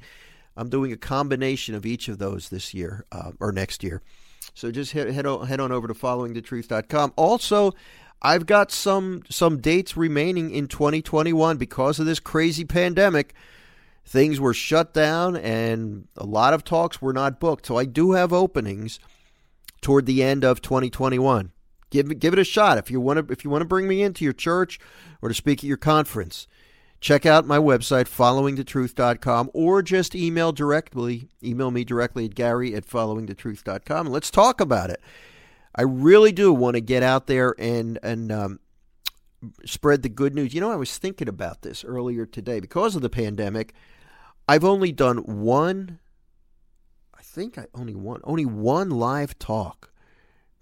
I'm 0.57 0.69
doing 0.69 0.93
a 0.93 0.97
combination 0.97 1.75
of 1.75 1.87
each 1.87 2.09
of 2.09 2.19
those 2.19 2.49
this 2.49 2.75
year 2.75 3.05
uh, 3.13 3.33
or 3.41 3.53
next 3.53 3.83
year. 3.83 4.03
So 4.55 4.71
just 4.71 4.93
head, 4.93 5.11
head, 5.11 5.27
on, 5.27 5.47
head 5.47 5.61
on 5.61 5.73
over 5.73 5.89
to 5.89 5.95
followingthetruth.com. 5.95 7.15
Also, 7.17 7.73
I've 8.23 8.47
got 8.47 8.73
some 8.73 9.23
some 9.29 9.61
dates 9.61 9.97
remaining 9.97 10.51
in 10.51 10.67
2021 10.69 11.57
because 11.57 11.99
of 11.99 12.07
this 12.07 12.21
crazy 12.21 12.65
pandemic 12.65 13.35
things 14.05 14.39
were 14.39 14.55
shut 14.55 14.93
down 14.93 15.37
and 15.37 16.09
a 16.17 16.27
lot 16.27 16.55
of 16.55 16.65
talks 16.65 17.01
were 17.01 17.13
not 17.13 17.41
booked. 17.41 17.67
So 17.67 17.77
I 17.77 17.85
do 17.85 18.13
have 18.13 18.33
openings 18.33 18.99
toward 19.81 20.07
the 20.07 20.23
end 20.23 20.45
of 20.45 20.63
2021. 20.63 21.53
give 21.91 22.19
give 22.19 22.33
it 22.33 22.39
a 22.39 22.45
shot. 22.45 22.79
If 22.79 22.91
you 22.91 23.01
want 23.01 23.27
to 23.27 23.33
if 23.33 23.45
you 23.45 23.51
want 23.51 23.63
to 23.63 23.69
bring 23.69 23.89
me 23.89 24.03
into 24.03 24.25
your 24.25 24.33
church 24.33 24.79
or 25.23 25.29
to 25.29 25.35
speak 25.35 25.61
at 25.61 25.65
your 25.65 25.77
conference, 25.77 26.47
check 27.01 27.25
out 27.27 27.47
my 27.47 27.59
website 27.59 28.05
followingthetruth.com 28.05 29.51
or 29.55 29.83
just 29.83 30.15
email 30.15 30.53
directly 30.53 31.29
email 31.43 31.71
me 31.71 31.85
directly 31.85 32.27
at 32.27 32.35
gary 32.35 32.75
at 32.75 32.87
followingthetruth.com 32.87 34.07
and 34.07 34.13
let's 34.13 34.31
talk 34.31 34.61
about 34.61 34.91
it. 34.91 35.01
I 35.77 35.83
really 35.83 36.31
do 36.31 36.53
want 36.53 36.75
to 36.75 36.81
get 36.81 37.03
out 37.03 37.27
there 37.27 37.55
and 37.59 37.99
and 38.03 38.31
um, 38.31 38.61
spread 39.65 40.03
the 40.03 40.09
good 40.09 40.35
news. 40.35 40.55
You 40.55 40.61
know, 40.61 40.71
I 40.71 40.77
was 40.77 40.97
thinking 40.99 41.29
about 41.29 41.63
this 41.63 41.85
earlier 41.85 42.27
today 42.27 42.61
because 42.61 42.97
of 42.97 43.03
the 43.03 43.11
pandemic. 43.11 43.75
I've 44.49 44.65
only 44.65 44.93
done 44.93 45.19
one. 45.19 45.99
I 47.17 47.23
think 47.23 47.59
I 47.59 47.67
only 47.75 47.95
one 47.95 48.21
only 48.25 48.45
one 48.45 48.91
live 48.91 49.39
talk 49.39 49.93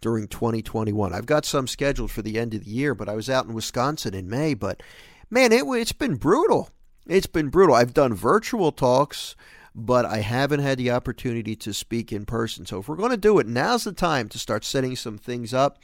during 0.00 0.28
2021. 0.28 1.14
I've 1.14 1.26
got 1.26 1.44
some 1.44 1.66
scheduled 1.66 2.10
for 2.10 2.22
the 2.22 2.38
end 2.38 2.54
of 2.54 2.64
the 2.64 2.70
year, 2.70 2.94
but 2.94 3.08
I 3.08 3.14
was 3.14 3.30
out 3.30 3.46
in 3.46 3.54
Wisconsin 3.54 4.14
in 4.14 4.28
May. 4.28 4.54
But 4.54 4.82
man, 5.30 5.52
it, 5.52 5.64
it's 5.64 5.92
been 5.92 6.16
brutal. 6.16 6.70
It's 7.06 7.26
been 7.26 7.48
brutal. 7.48 7.74
I've 7.74 7.94
done 7.94 8.14
virtual 8.14 8.70
talks, 8.70 9.34
but 9.74 10.04
I 10.04 10.18
haven't 10.18 10.60
had 10.60 10.78
the 10.78 10.90
opportunity 10.90 11.56
to 11.56 11.72
speak 11.72 12.12
in 12.12 12.26
person. 12.26 12.66
So 12.66 12.80
if 12.80 12.88
we're 12.88 12.96
going 12.96 13.10
to 13.10 13.16
do 13.16 13.38
it, 13.38 13.46
now's 13.46 13.84
the 13.84 13.92
time 13.92 14.28
to 14.30 14.38
start 14.38 14.64
setting 14.64 14.94
some 14.94 15.18
things 15.18 15.54
up 15.54 15.78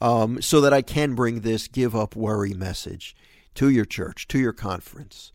um, 0.00 0.40
so 0.40 0.60
that 0.60 0.72
I 0.72 0.82
can 0.82 1.14
bring 1.14 1.40
this 1.40 1.68
give 1.68 1.94
up 1.94 2.16
worry 2.16 2.54
message 2.54 3.14
to 3.54 3.68
your 3.68 3.84
church, 3.84 4.26
to 4.28 4.38
your 4.38 4.52
conference, 4.52 5.32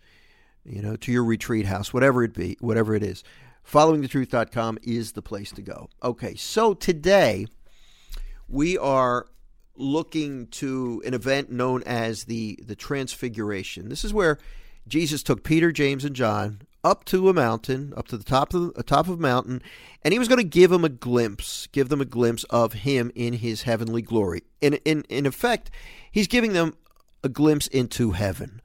you 0.68 0.82
know, 0.82 0.96
to 0.98 1.12
your 1.12 1.24
retreat 1.24 1.66
house, 1.66 1.94
whatever 1.94 2.24
it 2.24 2.34
be, 2.34 2.58
whatever 2.60 2.96
it 2.96 3.04
is. 3.04 3.24
Followingthetruth.com 3.70 4.80
is 4.84 5.14
the 5.14 5.22
place 5.22 5.52
to 5.52 5.62
go. 5.62 5.90
Okay, 6.02 6.36
so 6.36 6.74
today 6.74 7.48
we 8.48 8.78
are 8.78 9.28
looking 9.76 10.48
to 10.48 11.02
an 11.06 11.14
event 11.14 11.52
known 11.52 11.84
as 11.84 12.26
the 12.26 12.60
the 12.64 12.76
Transfiguration. 12.76 13.90
This 13.90 14.04
is 14.04 14.14
where 14.14 14.38
Jesus 14.88 15.22
took 15.22 15.44
Peter, 15.44 15.72
James, 15.72 16.06
and 16.06 16.16
John 16.16 16.62
up 16.84 17.04
to 17.06 17.28
a 17.28 17.34
mountain, 17.34 17.94
up 17.98 18.08
to 18.08 18.18
the 18.18 18.24
top 18.24 18.54
of 18.54 18.74
the 18.74 18.84
top 18.84 19.08
of 19.08 19.20
a 19.20 19.22
mountain, 19.22 19.62
and 20.04 20.14
he 20.14 20.20
was 20.20 20.30
going 20.30 20.40
to 20.40 20.48
give 20.48 20.72
them 20.72 20.86
a 20.86 20.90
glimpse, 20.90 21.68
give 21.68 21.90
them 21.90 22.00
a 22.00 22.06
glimpse 22.06 22.46
of 22.46 22.74
him 22.74 23.12
in 23.16 23.34
his 23.34 23.64
heavenly 23.64 24.02
glory. 24.02 24.44
In 24.62 24.76
in 24.86 25.04
in 25.10 25.26
effect, 25.26 25.70
he's 26.12 26.28
giving 26.28 26.54
them 26.54 26.76
a 27.24 27.30
glimpse 27.30 27.68
into 27.68 28.12
heaven. 28.12 28.62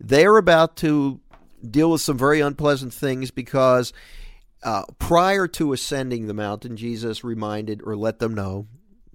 They're 0.00 0.36
about 0.36 0.76
to 0.78 1.20
deal 1.68 1.90
with 1.90 2.00
some 2.00 2.16
very 2.16 2.40
unpleasant 2.40 2.94
things 2.94 3.30
because 3.30 3.92
uh, 4.62 4.82
prior 4.98 5.46
to 5.48 5.72
ascending 5.72 6.26
the 6.26 6.34
mountain, 6.34 6.76
Jesus 6.76 7.24
reminded 7.24 7.82
or 7.84 7.96
let 7.96 8.18
them 8.18 8.34
know, 8.34 8.66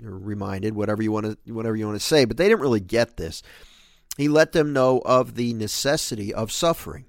or 0.03 0.17
reminded 0.17 0.75
whatever 0.75 1.01
you 1.01 1.11
want 1.11 1.25
to 1.45 1.53
whatever 1.53 1.75
you 1.75 1.85
want 1.85 1.99
to 1.99 2.05
say, 2.05 2.25
but 2.25 2.37
they 2.37 2.47
didn't 2.47 2.61
really 2.61 2.79
get 2.79 3.17
this. 3.17 3.43
He 4.17 4.27
let 4.27 4.51
them 4.51 4.73
know 4.73 4.99
of 5.05 5.35
the 5.35 5.53
necessity 5.53 6.33
of 6.33 6.51
suffering. 6.51 7.05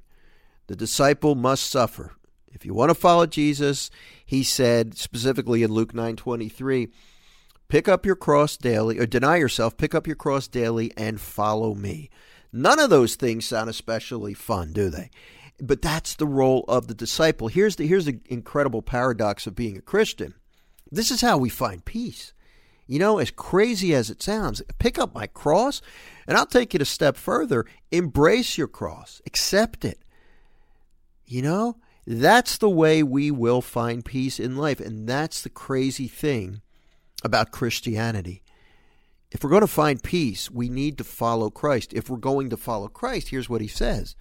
The 0.68 0.76
disciple 0.76 1.34
must 1.34 1.70
suffer. 1.70 2.12
If 2.48 2.64
you 2.64 2.72
want 2.72 2.90
to 2.90 2.94
follow 2.94 3.26
Jesus, 3.26 3.90
he 4.24 4.42
said 4.42 4.96
specifically 4.96 5.62
in 5.62 5.72
Luke 5.72 5.92
9:23, 5.92 6.88
pick 7.68 7.88
up 7.88 8.06
your 8.06 8.16
cross 8.16 8.56
daily 8.56 8.98
or 8.98 9.06
deny 9.06 9.36
yourself, 9.36 9.76
pick 9.76 9.94
up 9.94 10.06
your 10.06 10.16
cross 10.16 10.48
daily 10.48 10.92
and 10.96 11.20
follow 11.20 11.74
me. 11.74 12.10
None 12.56 12.78
of 12.78 12.88
those 12.88 13.16
things 13.16 13.44
sound 13.44 13.68
especially 13.68 14.32
fun, 14.32 14.72
do 14.72 14.88
they? 14.88 15.10
But 15.60 15.82
that's 15.82 16.14
the 16.14 16.26
role 16.26 16.64
of 16.68 16.86
the 16.86 16.94
disciple. 16.94 17.48
Here's 17.48 17.74
the 17.74 17.86
here's 17.88 18.04
the 18.04 18.20
incredible 18.26 18.80
paradox 18.80 19.48
of 19.48 19.56
being 19.56 19.76
a 19.76 19.82
Christian. 19.82 20.34
This 20.88 21.10
is 21.10 21.20
how 21.20 21.36
we 21.36 21.48
find 21.48 21.84
peace. 21.84 22.32
You 22.86 23.00
know, 23.00 23.18
as 23.18 23.32
crazy 23.32 23.92
as 23.92 24.08
it 24.08 24.22
sounds, 24.22 24.62
pick 24.78 25.00
up 25.00 25.12
my 25.12 25.26
cross, 25.26 25.82
and 26.28 26.36
I'll 26.38 26.46
take 26.46 26.76
it 26.76 26.82
a 26.82 26.84
step 26.84 27.16
further. 27.16 27.66
Embrace 27.90 28.56
your 28.56 28.68
cross, 28.68 29.20
accept 29.26 29.84
it. 29.84 29.98
You 31.26 31.42
know, 31.42 31.78
that's 32.06 32.56
the 32.58 32.70
way 32.70 33.02
we 33.02 33.32
will 33.32 33.62
find 33.62 34.04
peace 34.04 34.38
in 34.38 34.56
life. 34.56 34.78
And 34.78 35.08
that's 35.08 35.42
the 35.42 35.50
crazy 35.50 36.06
thing 36.06 36.60
about 37.24 37.50
Christianity. 37.50 38.44
If 39.34 39.42
we're 39.42 39.50
going 39.50 39.62
to 39.62 39.66
find 39.66 40.00
peace, 40.00 40.48
we 40.48 40.68
need 40.68 40.96
to 40.98 41.04
follow 41.04 41.50
Christ. 41.50 41.92
If 41.92 42.08
we're 42.08 42.18
going 42.18 42.50
to 42.50 42.56
follow 42.56 42.86
Christ, 42.86 43.28
here's 43.28 43.50
what 43.50 43.60
he 43.60 43.66
says 43.66 44.14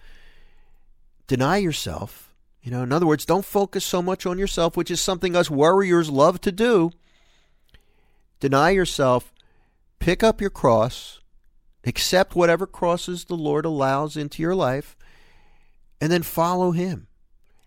deny 1.28 1.56
yourself. 1.56 2.34
You 2.62 2.70
know, 2.70 2.82
in 2.82 2.92
other 2.92 3.06
words, 3.06 3.24
don't 3.24 3.44
focus 3.44 3.84
so 3.84 4.02
much 4.02 4.26
on 4.26 4.38
yourself, 4.38 4.76
which 4.76 4.90
is 4.90 5.00
something 5.00 5.36
us 5.36 5.50
warriors 5.50 6.10
love 6.10 6.40
to 6.40 6.50
do. 6.52 6.90
Deny 8.40 8.70
yourself, 8.70 9.32
pick 10.00 10.22
up 10.22 10.40
your 10.40 10.50
cross, 10.50 11.20
accept 11.84 12.34
whatever 12.34 12.66
crosses 12.66 13.26
the 13.26 13.36
Lord 13.36 13.64
allows 13.64 14.16
into 14.16 14.42
your 14.42 14.54
life, 14.54 14.96
and 16.00 16.10
then 16.10 16.22
follow 16.22 16.72
him. 16.72 17.06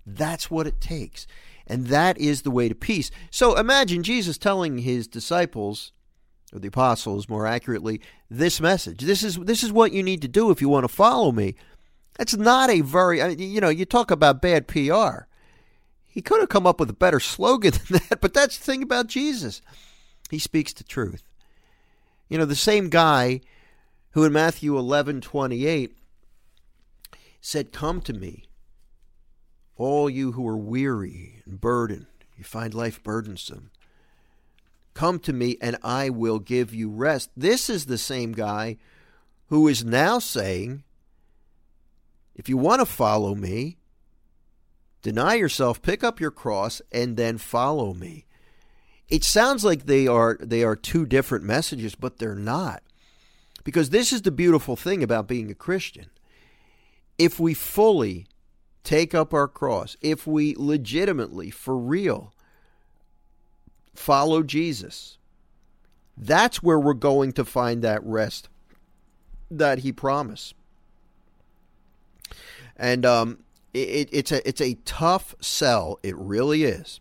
That's 0.05 0.51
what 0.51 0.67
it 0.67 0.81
takes. 0.81 1.27
And 1.67 1.87
that 1.87 2.17
is 2.17 2.41
the 2.41 2.51
way 2.51 2.67
to 2.67 2.75
peace. 2.75 3.11
So 3.29 3.55
imagine 3.55 4.03
Jesus 4.03 4.37
telling 4.37 4.79
his 4.79 5.07
disciples, 5.07 5.91
or 6.53 6.59
the 6.59 6.69
apostles 6.69 7.27
more 7.27 7.45
accurately, 7.45 8.01
this 8.29 8.61
message. 8.61 9.01
This 9.01 9.23
is 9.23 9.35
this 9.37 9.63
is 9.63 9.71
what 9.71 9.91
you 9.91 10.03
need 10.03 10.21
to 10.21 10.27
do 10.27 10.49
if 10.51 10.61
you 10.61 10.69
want 10.69 10.83
to 10.85 10.93
follow 10.93 11.31
me. 11.31 11.55
That's 12.17 12.35
not 12.35 12.69
a 12.69 12.81
very 12.81 13.19
you 13.35 13.61
know, 13.61 13.69
you 13.69 13.85
talk 13.85 14.11
about 14.11 14.41
bad 14.41 14.67
PR. 14.67 15.25
He 16.05 16.21
could 16.21 16.39
have 16.39 16.49
come 16.49 16.65
up 16.65 16.79
with 16.79 16.89
a 16.89 16.93
better 16.93 17.19
slogan 17.19 17.73
than 17.89 18.01
that, 18.09 18.21
but 18.21 18.33
that's 18.33 18.57
the 18.57 18.63
thing 18.63 18.81
about 18.81 19.07
Jesus. 19.07 19.61
He 20.29 20.39
speaks 20.39 20.73
the 20.73 20.83
truth. 20.83 21.23
You 22.27 22.37
know, 22.37 22.45
the 22.45 22.55
same 22.55 22.89
guy 22.89 23.41
who 24.11 24.25
in 24.25 24.33
Matthew 24.33 24.77
11, 24.77 25.21
28 25.21 25.95
said, 27.39 27.71
Come 27.71 28.01
to 28.01 28.13
me, 28.13 28.45
all 29.75 30.09
you 30.09 30.33
who 30.33 30.47
are 30.47 30.57
weary 30.57 31.41
and 31.45 31.61
burdened, 31.61 32.07
you 32.35 32.43
find 32.43 32.73
life 32.73 33.01
burdensome. 33.03 33.71
Come 34.97 35.19
to 35.19 35.31
me, 35.31 35.57
and 35.61 35.77
I 35.83 36.09
will 36.09 36.39
give 36.39 36.73
you 36.73 36.89
rest. 36.89 37.29
This 37.37 37.69
is 37.69 37.85
the 37.85 37.99
same 37.99 38.31
guy 38.31 38.77
who 39.45 39.67
is 39.67 39.85
now 39.85 40.17
saying, 40.17 40.85
If 42.33 42.49
you 42.49 42.57
want 42.57 42.79
to 42.79 42.85
follow 42.87 43.35
me, 43.35 43.77
deny 45.03 45.35
yourself, 45.35 45.83
pick 45.83 46.03
up 46.03 46.19
your 46.19 46.31
cross, 46.31 46.81
and 46.91 47.15
then 47.15 47.37
follow 47.37 47.93
me. 47.93 48.25
It 49.07 49.23
sounds 49.23 49.63
like 49.63 49.85
they 49.85 50.07
are 50.07 50.35
they 50.41 50.63
are 50.63 50.75
two 50.75 51.05
different 51.05 51.45
messages, 51.45 51.93
but 51.93 52.17
they're 52.17 52.33
not. 52.33 52.81
Because 53.63 53.91
this 53.91 54.11
is 54.11 54.23
the 54.23 54.31
beautiful 54.31 54.75
thing 54.75 55.03
about 55.03 55.27
being 55.27 55.51
a 55.51 55.53
Christian 55.53 56.09
if 57.19 57.39
we 57.39 57.53
fully 57.53 58.25
take 58.83 59.13
up 59.13 59.31
our 59.31 59.47
cross, 59.47 59.95
if 60.01 60.25
we 60.25 60.55
legitimately, 60.57 61.51
for 61.51 61.77
real, 61.77 62.33
follow 63.97 64.43
Jesus, 64.43 65.17
that's 66.15 66.61
where 66.63 66.79
we're 66.79 66.93
going 66.93 67.31
to 67.33 67.43
find 67.43 67.81
that 67.81 68.03
rest 68.03 68.47
that 69.49 69.79
he 69.79 69.91
promised. 69.91 70.53
And 72.75 73.05
um, 73.05 73.39
it, 73.73 74.09
it's 74.11 74.31
a 74.31 74.47
it's 74.47 74.61
a 74.61 74.75
tough 74.85 75.35
sell. 75.41 75.99
It 76.03 76.15
really 76.15 76.63
is. 76.63 76.99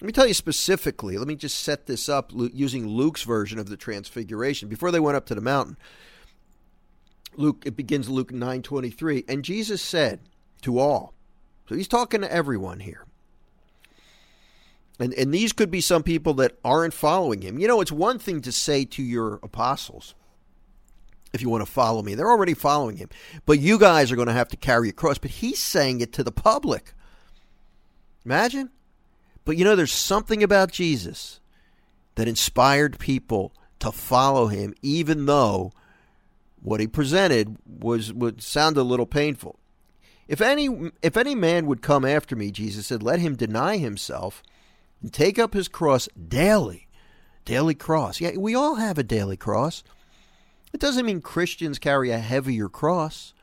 Let 0.00 0.06
me 0.06 0.12
tell 0.12 0.26
you 0.26 0.34
specifically. 0.34 1.16
Let 1.16 1.28
me 1.28 1.36
just 1.36 1.60
set 1.60 1.86
this 1.86 2.08
up 2.08 2.32
using 2.34 2.88
Luke's 2.88 3.22
version 3.22 3.58
of 3.58 3.68
the 3.68 3.76
Transfiguration. 3.76 4.68
Before 4.68 4.90
they 4.90 4.98
went 4.98 5.16
up 5.16 5.26
to 5.26 5.34
the 5.34 5.40
mountain, 5.40 5.76
Luke 7.36 7.62
it 7.66 7.76
begins 7.76 8.08
Luke 8.08 8.32
9:23 8.32 9.24
and 9.28 9.44
Jesus 9.44 9.82
said 9.82 10.20
to 10.62 10.78
all. 10.78 11.12
So 11.68 11.74
he's 11.74 11.88
talking 11.88 12.22
to 12.22 12.32
everyone 12.32 12.80
here. 12.80 13.06
And 14.98 15.14
and 15.14 15.32
these 15.32 15.52
could 15.52 15.70
be 15.70 15.80
some 15.80 16.02
people 16.02 16.34
that 16.34 16.58
aren't 16.64 16.94
following 16.94 17.42
him. 17.42 17.58
You 17.58 17.66
know, 17.68 17.80
it's 17.80 17.92
one 17.92 18.18
thing 18.18 18.40
to 18.42 18.52
say 18.52 18.84
to 18.86 19.02
your 19.02 19.40
apostles 19.42 20.14
if 21.32 21.40
you 21.40 21.48
want 21.48 21.64
to 21.64 21.70
follow 21.70 22.02
me. 22.02 22.14
They're 22.14 22.30
already 22.30 22.54
following 22.54 22.96
him. 22.96 23.08
But 23.46 23.58
you 23.58 23.78
guys 23.78 24.12
are 24.12 24.16
going 24.16 24.28
to 24.28 24.34
have 24.34 24.48
to 24.48 24.56
carry 24.56 24.88
a 24.88 24.92
cross, 24.92 25.18
but 25.18 25.30
he's 25.30 25.58
saying 25.58 26.00
it 26.00 26.12
to 26.14 26.24
the 26.24 26.32
public. 26.32 26.92
Imagine? 28.24 28.70
But 29.44 29.56
you 29.56 29.64
know 29.64 29.74
there's 29.74 29.92
something 29.92 30.42
about 30.42 30.70
Jesus 30.70 31.40
that 32.14 32.28
inspired 32.28 32.98
people 32.98 33.52
to 33.80 33.90
follow 33.90 34.46
him 34.46 34.74
even 34.82 35.26
though 35.26 35.72
what 36.62 36.78
he 36.78 36.86
presented 36.86 37.56
was 37.66 38.12
would 38.12 38.42
sound 38.42 38.76
a 38.76 38.82
little 38.84 39.06
painful. 39.06 39.58
If 40.28 40.40
any 40.40 40.92
if 41.02 41.16
any 41.16 41.34
man 41.34 41.66
would 41.66 41.82
come 41.82 42.04
after 42.04 42.36
me, 42.36 42.52
Jesus 42.52 42.86
said, 42.86 43.02
let 43.02 43.18
him 43.18 43.34
deny 43.34 43.78
himself 43.78 44.42
and 45.02 45.12
take 45.12 45.38
up 45.38 45.52
his 45.52 45.68
cross 45.68 46.08
daily. 46.28 46.88
Daily 47.44 47.74
cross. 47.74 48.20
Yeah, 48.20 48.36
we 48.36 48.54
all 48.54 48.76
have 48.76 48.98
a 48.98 49.02
daily 49.02 49.36
cross. 49.36 49.82
It 50.72 50.80
doesn't 50.80 51.04
mean 51.04 51.20
Christians 51.20 51.78
carry 51.78 52.10
a 52.10 52.18
heavier 52.18 52.68
cross. 52.68 53.34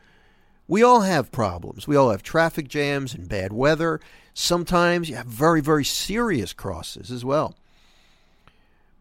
We 0.68 0.84
all 0.84 1.02
have 1.02 1.32
problems. 1.32 1.88
We 1.88 1.96
all 1.96 2.12
have 2.12 2.24
traffic 2.24 2.68
jams 2.68 3.14
and 3.14 3.28
bad 3.28 3.52
weather. 3.52 4.00
Sometimes 4.34 5.10
you 5.10 5.16
have 5.16 5.26
very, 5.26 5.62
very 5.62 5.84
serious 5.84 6.54
crosses 6.54 7.12
as 7.12 7.26
well. 7.26 7.56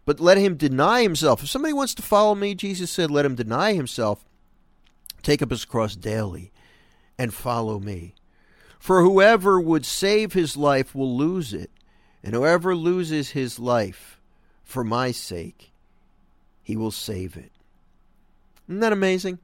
But 0.05 0.19
let 0.19 0.38
him 0.38 0.57
deny 0.57 1.03
himself. 1.03 1.43
If 1.43 1.50
somebody 1.50 1.75
wants 1.75 1.95
to 1.95 2.03
follow 2.03 2.35
me, 2.35 2.55
Jesus 2.55 2.91
said, 2.91 3.11
let 3.11 3.27
him 3.27 3.35
deny 3.35 3.75
himself, 3.75 4.25
take 5.23 5.43
up 5.43 5.50
his 5.50 5.67
cross 5.67 5.95
daily, 5.95 6.50
and 7.19 7.33
follow 7.33 7.79
me. 7.79 8.15
For 8.79 9.03
whoever 9.03 9.61
would 9.61 9.85
save 9.85 10.33
his 10.33 10.57
life 10.57 10.95
will 10.95 11.17
lose 11.17 11.53
it, 11.53 11.71
and 12.28 12.35
whoever 12.35 12.76
loses 12.76 13.30
his 13.30 13.58
life 13.58 14.20
for 14.62 14.85
my 14.85 15.12
sake, 15.12 15.73
he 16.62 16.76
will 16.76 16.90
save 16.90 17.38
it. 17.38 17.50
Isn't 18.68 18.80
that 18.80 18.92
amazing? 18.92 19.38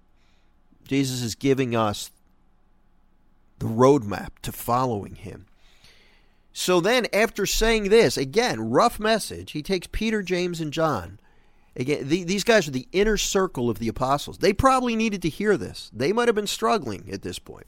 Jesus 0.87 1.23
is 1.23 1.35
giving 1.35 1.75
us 1.75 2.11
the 3.59 3.65
roadmap 3.65 4.39
to 4.43 4.53
following 4.53 5.15
him. 5.15 5.47
So 6.53 6.83
then, 6.83 7.07
after 7.15 7.47
saying 7.47 7.89
this, 7.89 8.19
again, 8.19 8.69
rough 8.69 9.01
message, 9.01 9.53
he 9.53 9.63
takes 9.63 9.87
Peter, 9.91 10.23
James, 10.23 10.61
and 10.61 10.71
John. 10.71 11.19
Again, 11.77 12.07
the, 12.07 12.25
these 12.25 12.45
guys 12.45 12.69
are 12.69 12.73
the 12.73 12.87
inner 12.93 13.17
circle 13.17 13.71
of 13.71 13.79
the 13.79 13.89
apostles. 13.89 14.37
They 14.37 14.53
probably 14.53 14.95
needed 14.95 15.23
to 15.23 15.31
hear 15.31 15.57
this. 15.57 15.91
They 15.91 16.13
might 16.13 16.29
have 16.29 16.35
been 16.35 16.47
struggling 16.47 17.09
at 17.11 17.23
this 17.23 17.39
point, 17.39 17.67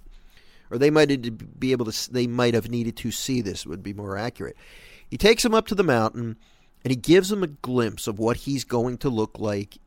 or 0.71 0.77
they 0.77 0.91
might 0.91 1.59
be 1.59 1.73
able 1.73 1.91
to. 1.91 2.13
They 2.13 2.27
might 2.27 2.53
have 2.53 2.69
needed 2.69 2.99
to 2.99 3.11
see 3.11 3.41
this. 3.41 3.65
Would 3.65 3.83
be 3.83 3.95
more 3.95 4.19
accurate. 4.19 4.59
He 5.11 5.17
takes 5.17 5.45
him 5.45 5.55
up 5.55 5.67
to 5.69 5.75
the 5.75 5.85
mountain, 5.85 6.37
and 6.85 6.91
he 6.91 6.97
gives 6.97 7.31
him 7.31 7.43
a 7.43 7.49
glimpse 7.49 8.07
of 8.07 8.19
what 8.19 8.39
he's 8.39 8.65
going 8.65 8.99
to 8.99 9.09
look 9.09 9.39
like 9.39 9.79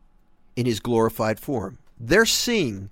in 0.56 0.66
his 0.66 0.80
glorified 0.80 1.40
form. 1.40 1.78
They're 2.00 2.26
seeing 2.26 2.90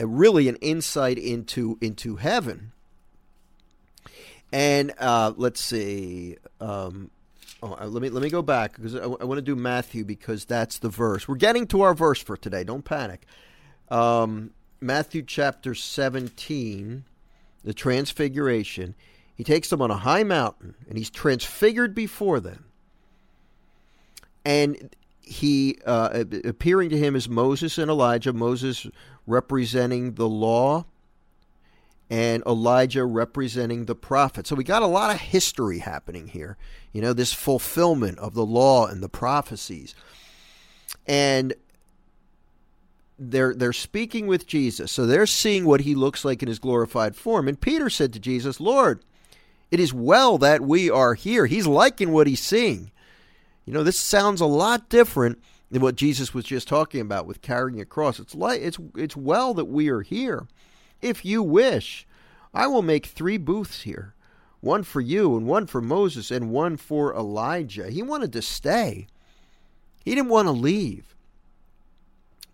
a, 0.00 0.06
really 0.06 0.48
an 0.48 0.56
insight 0.56 1.18
into 1.18 1.78
into 1.80 2.16
heaven 2.16 2.72
and 4.52 4.92
uh, 4.98 5.32
let's 5.36 5.60
see. 5.60 6.36
Um, 6.60 7.10
oh, 7.62 7.76
uh, 7.80 7.86
let 7.86 8.02
me 8.02 8.08
let 8.08 8.22
me 8.22 8.30
go 8.30 8.42
back 8.42 8.76
because 8.76 8.94
I, 8.94 9.06
want 9.06 9.38
to 9.38 9.42
do 9.42 9.56
Matthew 9.56 10.04
because 10.04 10.44
that's 10.44 10.78
the 10.78 10.88
verse. 10.88 11.28
We're 11.28 11.36
getting 11.36 11.66
to 11.68 11.82
our 11.82 11.94
verse 11.94 12.22
for 12.22 12.36
today. 12.36 12.64
Don't 12.64 12.84
panic. 12.84 13.26
Um, 13.90 14.52
Matthew 14.80 15.22
chapter 15.22 15.74
seventeen, 15.74 17.04
the 17.64 17.74
Transfiguration. 17.74 18.94
He 19.38 19.44
takes 19.44 19.70
them 19.70 19.80
on 19.80 19.92
a 19.92 19.96
high 19.96 20.24
mountain 20.24 20.74
and 20.88 20.98
he's 20.98 21.10
transfigured 21.10 21.94
before 21.94 22.40
them. 22.40 22.64
And 24.44 24.94
he 25.22 25.78
uh, 25.86 26.24
appearing 26.44 26.90
to 26.90 26.98
him 26.98 27.14
as 27.14 27.28
Moses 27.28 27.78
and 27.78 27.88
Elijah. 27.88 28.32
Moses 28.32 28.88
representing 29.28 30.14
the 30.14 30.28
law 30.28 30.86
and 32.10 32.42
Elijah 32.46 33.04
representing 33.04 33.84
the 33.84 33.94
prophet. 33.94 34.48
So 34.48 34.56
we 34.56 34.64
got 34.64 34.82
a 34.82 34.86
lot 34.86 35.14
of 35.14 35.20
history 35.20 35.78
happening 35.78 36.26
here. 36.26 36.56
You 36.92 37.00
know, 37.00 37.12
this 37.12 37.32
fulfillment 37.32 38.18
of 38.18 38.34
the 38.34 38.46
law 38.46 38.86
and 38.86 39.02
the 39.02 39.08
prophecies. 39.08 39.94
And 41.06 41.54
they're 43.20 43.54
they're 43.54 43.72
speaking 43.72 44.26
with 44.26 44.48
Jesus. 44.48 44.90
So 44.90 45.06
they're 45.06 45.26
seeing 45.26 45.64
what 45.64 45.82
he 45.82 45.94
looks 45.94 46.24
like 46.24 46.42
in 46.42 46.48
his 46.48 46.58
glorified 46.58 47.14
form. 47.14 47.46
And 47.46 47.60
Peter 47.60 47.88
said 47.88 48.12
to 48.14 48.18
Jesus, 48.18 48.58
"Lord, 48.58 49.04
it 49.70 49.80
is 49.80 49.92
well 49.92 50.38
that 50.38 50.62
we 50.62 50.90
are 50.90 51.14
here." 51.14 51.46
He's 51.46 51.66
liking 51.66 52.12
what 52.12 52.26
he's 52.26 52.40
seeing. 52.40 52.90
You 53.64 53.72
know, 53.72 53.84
this 53.84 53.98
sounds 53.98 54.40
a 54.40 54.46
lot 54.46 54.88
different 54.88 55.38
than 55.70 55.82
what 55.82 55.96
Jesus 55.96 56.32
was 56.32 56.44
just 56.44 56.68
talking 56.68 57.00
about 57.00 57.26
with 57.26 57.42
carrying 57.42 57.80
a 57.80 57.84
cross. 57.84 58.18
It's 58.18 58.34
like 58.34 58.60
it's 58.60 58.78
it's 58.96 59.16
well 59.16 59.54
that 59.54 59.66
we 59.66 59.88
are 59.88 60.02
here. 60.02 60.46
If 61.02 61.24
you 61.24 61.42
wish, 61.42 62.06
I 62.54 62.66
will 62.66 62.82
make 62.82 63.06
three 63.06 63.36
booths 63.36 63.82
here 63.82 64.14
one 64.60 64.82
for 64.82 65.00
you, 65.00 65.36
and 65.36 65.46
one 65.46 65.66
for 65.66 65.80
Moses, 65.80 66.30
and 66.30 66.50
one 66.50 66.76
for 66.76 67.14
Elijah. 67.14 67.90
He 67.90 68.02
wanted 68.02 68.32
to 68.32 68.42
stay, 68.42 69.06
he 70.04 70.14
didn't 70.14 70.30
want 70.30 70.46
to 70.46 70.52
leave. 70.52 71.14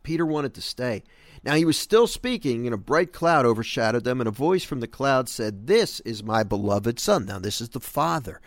Peter 0.02 0.26
wanted 0.26 0.52
to 0.54 0.60
stay. 0.60 1.02
Now 1.44 1.54
he 1.54 1.64
was 1.64 1.78
still 1.78 2.06
speaking, 2.06 2.66
and 2.66 2.74
a 2.74 2.78
bright 2.78 3.12
cloud 3.12 3.44
overshadowed 3.44 4.04
them, 4.04 4.20
and 4.20 4.28
a 4.28 4.32
voice 4.32 4.64
from 4.64 4.80
the 4.80 4.88
cloud 4.88 5.28
said, 5.28 5.66
This 5.66 6.00
is 6.00 6.22
my 6.22 6.42
beloved 6.42 6.98
Son. 6.98 7.26
Now, 7.26 7.38
this 7.38 7.60
is 7.60 7.70
the 7.70 7.80
Father. 7.80 8.40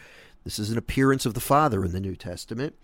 This 0.44 0.58
is 0.58 0.72
an 0.72 0.78
appearance 0.78 1.26
of 1.26 1.34
the 1.34 1.40
Father 1.40 1.86
in 1.86 1.92
the 1.92 2.00
New 2.00 2.16
Testament. 2.16 2.76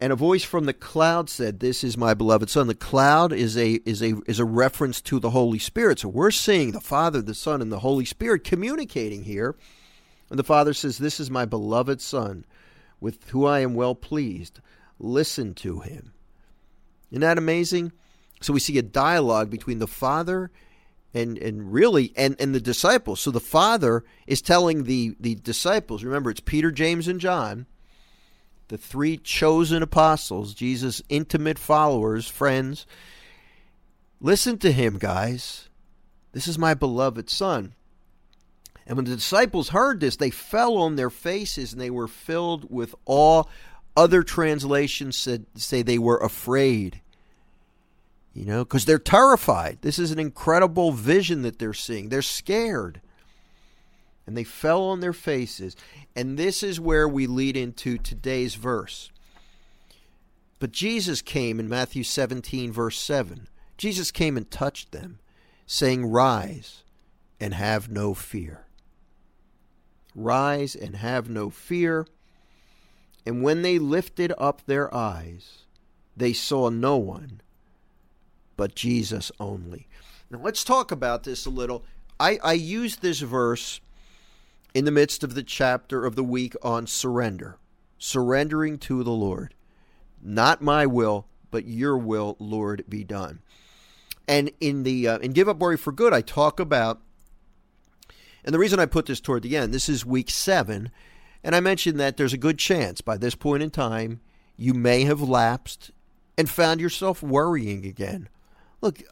And 0.00 0.12
a 0.12 0.16
voice 0.16 0.44
from 0.44 0.66
the 0.66 0.72
cloud 0.72 1.28
said, 1.28 1.58
"This 1.58 1.82
is 1.82 1.96
my 1.96 2.14
beloved 2.14 2.48
son." 2.48 2.68
The 2.68 2.74
cloud 2.74 3.32
is 3.32 3.56
a 3.56 3.80
is 3.84 4.00
a 4.00 4.14
is 4.26 4.38
a 4.38 4.44
reference 4.44 5.00
to 5.00 5.18
the 5.18 5.30
Holy 5.30 5.58
Spirit. 5.58 5.98
So 5.98 6.08
we're 6.08 6.30
seeing 6.30 6.70
the 6.70 6.80
Father, 6.80 7.20
the 7.20 7.34
Son, 7.34 7.60
and 7.60 7.72
the 7.72 7.80
Holy 7.80 8.04
Spirit 8.04 8.44
communicating 8.44 9.24
here. 9.24 9.56
And 10.30 10.38
the 10.38 10.44
Father 10.44 10.72
says, 10.72 10.98
"This 10.98 11.18
is 11.18 11.32
my 11.32 11.44
beloved 11.46 12.00
son, 12.00 12.44
with 13.00 13.28
who 13.30 13.44
I 13.44 13.58
am 13.60 13.74
well 13.74 13.96
pleased. 13.96 14.60
Listen 15.00 15.52
to 15.54 15.80
him." 15.80 16.12
Isn't 17.10 17.22
that 17.22 17.38
amazing? 17.38 17.90
So 18.40 18.52
we 18.52 18.60
see 18.60 18.78
a 18.78 18.82
dialogue 18.82 19.50
between 19.50 19.78
the 19.78 19.86
Father 19.86 20.50
and 21.14 21.38
and 21.38 21.72
really 21.72 22.12
and 22.16 22.36
and 22.40 22.54
the 22.54 22.60
disciples. 22.60 23.20
So 23.20 23.30
the 23.30 23.40
Father 23.40 24.04
is 24.26 24.42
telling 24.42 24.84
the 24.84 25.16
the 25.18 25.34
disciples. 25.34 26.04
Remember, 26.04 26.30
it's 26.30 26.40
Peter, 26.40 26.70
James, 26.70 27.08
and 27.08 27.20
John 27.20 27.66
the 28.68 28.78
three 28.78 29.16
chosen 29.16 29.82
apostles, 29.82 30.54
Jesus' 30.54 31.02
intimate 31.08 31.58
followers, 31.58 32.28
friends. 32.28 32.86
Listen 34.20 34.58
to 34.58 34.72
him, 34.72 34.98
guys. 34.98 35.68
This 36.32 36.46
is 36.46 36.58
my 36.58 36.74
beloved 36.74 37.30
Son. 37.30 37.74
And 38.86 38.96
when 38.96 39.06
the 39.06 39.16
disciples 39.16 39.70
heard 39.70 40.00
this, 40.00 40.16
they 40.16 40.30
fell 40.30 40.76
on 40.78 40.96
their 40.96 41.10
faces 41.10 41.72
and 41.72 41.80
they 41.80 41.90
were 41.90 42.08
filled 42.08 42.70
with 42.70 42.94
awe. 43.06 43.44
Other 43.96 44.22
translations 44.22 45.16
said, 45.16 45.46
say 45.56 45.82
they 45.82 45.98
were 45.98 46.18
afraid. 46.18 47.00
You 48.32 48.44
know, 48.44 48.64
because 48.64 48.84
they're 48.84 48.98
terrified. 48.98 49.78
This 49.80 49.98
is 49.98 50.10
an 50.10 50.18
incredible 50.18 50.92
vision 50.92 51.42
that 51.42 51.58
they're 51.58 51.72
seeing. 51.72 52.08
They're 52.08 52.22
scared 52.22 53.00
and 54.28 54.36
they 54.36 54.44
fell 54.44 54.82
on 54.82 55.00
their 55.00 55.14
faces. 55.14 55.74
And 56.14 56.38
this 56.38 56.62
is 56.62 56.78
where 56.78 57.08
we 57.08 57.26
lead 57.26 57.56
into 57.56 57.96
today's 57.96 58.56
verse. 58.56 59.10
But 60.58 60.70
Jesus 60.70 61.22
came 61.22 61.58
in 61.58 61.66
Matthew 61.66 62.02
17, 62.02 62.70
verse 62.70 62.98
7. 63.00 63.48
Jesus 63.78 64.10
came 64.10 64.36
and 64.36 64.50
touched 64.50 64.92
them, 64.92 65.18
saying, 65.64 66.04
Rise 66.04 66.82
and 67.40 67.54
have 67.54 67.88
no 67.88 68.12
fear. 68.12 68.66
Rise 70.14 70.74
and 70.74 70.96
have 70.96 71.30
no 71.30 71.48
fear. 71.48 72.06
And 73.24 73.42
when 73.42 73.62
they 73.62 73.78
lifted 73.78 74.34
up 74.36 74.60
their 74.66 74.92
eyes, 74.94 75.62
they 76.14 76.34
saw 76.34 76.68
no 76.68 76.98
one 76.98 77.40
but 78.58 78.74
Jesus 78.74 79.32
only. 79.40 79.86
Now 80.28 80.40
let's 80.42 80.62
talk 80.62 80.92
about 80.92 81.22
this 81.22 81.46
a 81.46 81.50
little. 81.50 81.84
I, 82.20 82.38
I 82.44 82.52
use 82.52 82.96
this 82.96 83.20
verse 83.20 83.80
in 84.74 84.84
the 84.84 84.90
midst 84.90 85.24
of 85.24 85.34
the 85.34 85.42
chapter 85.42 86.04
of 86.04 86.16
the 86.16 86.24
week 86.24 86.54
on 86.60 86.86
surrender, 86.86 87.56
surrendering 87.96 88.76
to 88.78 89.02
the 89.02 89.12
Lord. 89.12 89.54
Not 90.20 90.60
my 90.60 90.84
will, 90.84 91.26
but 91.50 91.66
your 91.66 91.96
will, 91.96 92.36
Lord, 92.38 92.84
be 92.88 93.04
done. 93.04 93.38
And 94.26 94.50
in 94.60 94.82
the 94.82 95.08
uh, 95.08 95.18
in 95.18 95.32
Give 95.32 95.48
Up 95.48 95.58
Worry 95.58 95.78
for 95.78 95.92
Good, 95.92 96.12
I 96.12 96.20
talk 96.20 96.60
about, 96.60 97.00
and 98.44 98.52
the 98.52 98.58
reason 98.58 98.80
I 98.80 98.86
put 98.86 99.06
this 99.06 99.20
toward 99.20 99.44
the 99.44 99.56
end, 99.56 99.72
this 99.72 99.88
is 99.88 100.04
week 100.04 100.28
seven, 100.28 100.90
and 101.44 101.54
I 101.54 101.60
mentioned 101.60 101.98
that 102.00 102.16
there's 102.16 102.34
a 102.34 102.38
good 102.38 102.58
chance 102.58 103.00
by 103.00 103.16
this 103.16 103.36
point 103.36 103.62
in 103.62 103.70
time 103.70 104.20
you 104.56 104.74
may 104.74 105.04
have 105.04 105.22
lapsed 105.22 105.92
and 106.36 106.50
found 106.50 106.80
yourself 106.80 107.22
worrying 107.22 107.86
again. 107.86 108.28
Look, 108.80 109.02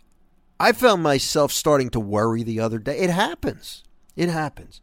I 0.59 0.73
found 0.73 1.03
myself 1.03 1.53
starting 1.53 1.91
to 1.91 2.01
worry 2.01 2.43
the 2.43 2.61
other 2.61 2.79
day. 2.79 2.99
It 2.99 3.11
happens. 3.11 3.85
It 4.15 4.29
happens. 4.29 4.81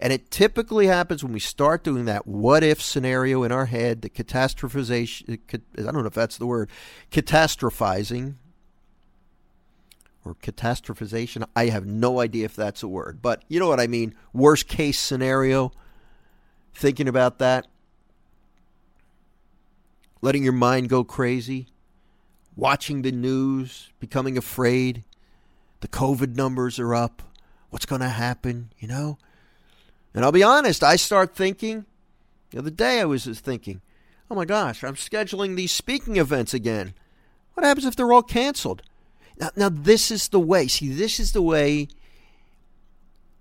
And 0.00 0.12
it 0.12 0.30
typically 0.30 0.86
happens 0.86 1.24
when 1.24 1.32
we 1.32 1.40
start 1.40 1.82
doing 1.82 2.04
that 2.04 2.26
what 2.26 2.62
if 2.62 2.80
scenario 2.80 3.42
in 3.42 3.50
our 3.50 3.66
head, 3.66 4.02
the 4.02 4.08
catastrophization, 4.08 5.38
I 5.76 5.82
don't 5.82 6.02
know 6.02 6.06
if 6.06 6.14
that's 6.14 6.38
the 6.38 6.46
word, 6.46 6.70
catastrophizing 7.10 8.34
or 10.24 10.34
catastrophization. 10.36 11.46
I 11.56 11.66
have 11.66 11.84
no 11.84 12.20
idea 12.20 12.44
if 12.44 12.54
that's 12.54 12.82
a 12.82 12.88
word, 12.88 13.20
but 13.20 13.42
you 13.48 13.58
know 13.58 13.68
what 13.68 13.80
I 13.80 13.88
mean. 13.88 14.14
Worst 14.32 14.68
case 14.68 15.00
scenario, 15.00 15.72
thinking 16.74 17.08
about 17.08 17.40
that, 17.40 17.66
letting 20.22 20.44
your 20.44 20.52
mind 20.52 20.88
go 20.88 21.02
crazy, 21.02 21.66
watching 22.58 23.02
the 23.02 23.12
news, 23.12 23.88
becoming 24.00 24.36
afraid. 24.36 25.04
The 25.80 25.88
COVID 25.88 26.34
numbers 26.34 26.80
are 26.80 26.92
up. 26.92 27.22
What's 27.70 27.86
going 27.86 28.00
to 28.00 28.08
happen? 28.08 28.72
You 28.80 28.88
know? 28.88 29.18
And 30.12 30.24
I'll 30.24 30.32
be 30.32 30.42
honest, 30.42 30.82
I 30.82 30.96
start 30.96 31.36
thinking, 31.36 31.86
the 32.50 32.58
other 32.58 32.70
day 32.70 33.00
I 33.00 33.04
was 33.04 33.24
thinking, 33.26 33.80
oh 34.28 34.34
my 34.34 34.44
gosh, 34.44 34.82
I'm 34.82 34.96
scheduling 34.96 35.54
these 35.54 35.70
speaking 35.70 36.16
events 36.16 36.52
again. 36.52 36.94
What 37.54 37.64
happens 37.64 37.86
if 37.86 37.94
they're 37.94 38.12
all 38.12 38.24
canceled? 38.24 38.82
Now, 39.38 39.50
now 39.54 39.68
this 39.68 40.10
is 40.10 40.28
the 40.28 40.40
way. 40.40 40.66
See, 40.66 40.88
this 40.88 41.20
is 41.20 41.30
the 41.30 41.42
way 41.42 41.86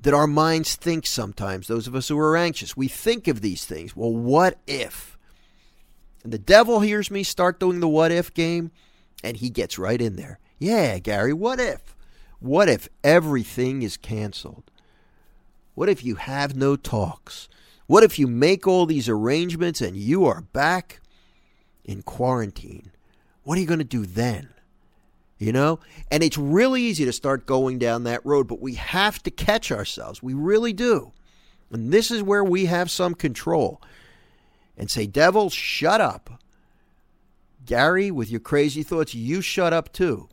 that 0.01 0.13
our 0.13 0.27
minds 0.27 0.75
think 0.75 1.08
sometimes, 1.08 1.65
those 1.65 1.88
of 1.88 1.95
us 1.95 2.08
who 2.08 2.19
are 2.19 2.38
anxious. 2.38 2.77
We 2.77 2.88
think 2.88 3.27
of 3.27 3.41
these 3.41 3.65
things. 3.65 3.95
Well, 3.95 4.13
what 4.13 4.60
if? 4.67 5.17
And 6.23 6.32
the 6.32 6.38
devil 6.38 6.82
hears 6.82 7.10
me 7.10 7.23
start 7.23 7.60
doing 7.60 7.80
the 7.80 7.88
what 7.88 8.12
if 8.12 8.32
game, 8.32 8.69
and 9.23 9.38
he 9.38 9.49
gets 9.49 9.80
right 9.80 10.01
in 10.01 10.15
there. 10.15 10.39
Yeah, 10.60 10.99
Gary, 10.99 11.34
what 11.34 11.60
if? 11.60 11.95
What 12.39 12.69
if 12.69 12.88
everything 13.03 13.82
is 13.82 13.97
canceled? 13.97 14.69
What 15.75 15.89
if 15.89 16.03
you 16.03 16.15
have 16.15 16.56
no 16.56 16.75
talks? 16.75 17.47
What 17.88 18.03
if 18.03 18.19
you 18.19 18.27
make 18.27 18.67
all 18.67 18.86
these 18.86 19.08
arrangements 19.08 19.82
and 19.82 19.95
you 19.95 20.25
are 20.25 20.41
back 20.41 20.99
in 21.86 22.01
quarantine? 22.01 22.91
What 23.43 23.58
are 23.58 23.62
you 23.62 23.67
going 23.67 23.80
to 23.80 23.86
do 23.86 24.06
then? 24.06 24.49
You 25.38 25.53
know? 25.53 25.80
And 26.12 26.23
it's 26.23 26.38
really 26.38 26.82
easy 26.82 27.06
to 27.06 27.13
start 27.13 27.45
going 27.45 27.80
down 27.80 28.03
that 28.03 28.25
road, 28.25 28.47
but 28.47 28.60
we 28.60 28.73
have 28.75 29.23
to 29.23 29.32
catch 29.32 29.71
ourselves. 29.71 30.21
We 30.21 30.34
really 30.34 30.73
do. 30.73 31.13
And 31.71 31.91
this 31.91 32.12
is 32.12 32.23
where 32.23 32.43
we 32.43 32.65
have 32.65 32.91
some 32.91 33.13
control. 33.13 33.82
And 34.77 34.91
say, 34.91 35.08
Devil, 35.08 35.49
shut 35.49 36.01
up. 36.01 36.41
Gary, 37.67 38.10
with 38.10 38.32
your 38.32 38.39
crazy 38.39 38.82
thoughts, 38.82 39.13
you 39.13 39.41
shut 39.41 39.73
up 39.73 39.93
too. 39.93 40.27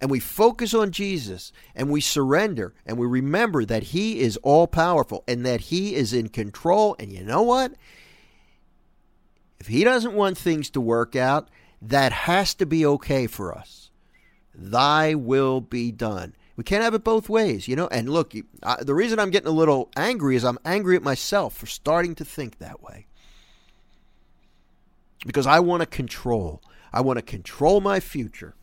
And 0.00 0.10
we 0.10 0.20
focus 0.20 0.72
on 0.74 0.90
Jesus 0.90 1.52
and 1.74 1.90
we 1.90 2.00
surrender 2.00 2.74
and 2.86 2.98
we 2.98 3.06
remember 3.06 3.64
that 3.64 3.82
He 3.84 4.20
is 4.20 4.36
all 4.38 4.66
powerful 4.66 5.24
and 5.28 5.44
that 5.44 5.62
He 5.62 5.94
is 5.94 6.12
in 6.12 6.28
control. 6.28 6.96
And 6.98 7.12
you 7.12 7.24
know 7.24 7.42
what? 7.42 7.72
If 9.58 9.66
He 9.66 9.84
doesn't 9.84 10.14
want 10.14 10.38
things 10.38 10.70
to 10.70 10.80
work 10.80 11.16
out, 11.16 11.48
that 11.82 12.12
has 12.12 12.54
to 12.54 12.66
be 12.66 12.84
okay 12.86 13.26
for 13.26 13.56
us. 13.56 13.90
Thy 14.54 15.14
will 15.14 15.60
be 15.60 15.92
done. 15.92 16.34
We 16.56 16.64
can't 16.64 16.82
have 16.82 16.94
it 16.94 17.04
both 17.04 17.28
ways, 17.28 17.68
you 17.68 17.76
know? 17.76 17.86
And 17.88 18.08
look, 18.08 18.32
I, 18.62 18.82
the 18.82 18.94
reason 18.94 19.18
I'm 19.18 19.30
getting 19.30 19.48
a 19.48 19.52
little 19.52 19.90
angry 19.94 20.36
is 20.36 20.44
I'm 20.44 20.58
angry 20.64 20.96
at 20.96 21.02
myself 21.02 21.54
for 21.54 21.66
starting 21.66 22.14
to 22.16 22.24
think 22.24 22.58
that 22.58 22.82
way. 22.82 23.06
Because 25.26 25.46
I 25.46 25.60
want 25.60 25.80
to 25.80 25.86
control. 25.86 26.62
I 26.92 27.00
want 27.00 27.18
to 27.18 27.22
control 27.22 27.80
my 27.80 28.00
future. 28.00 28.54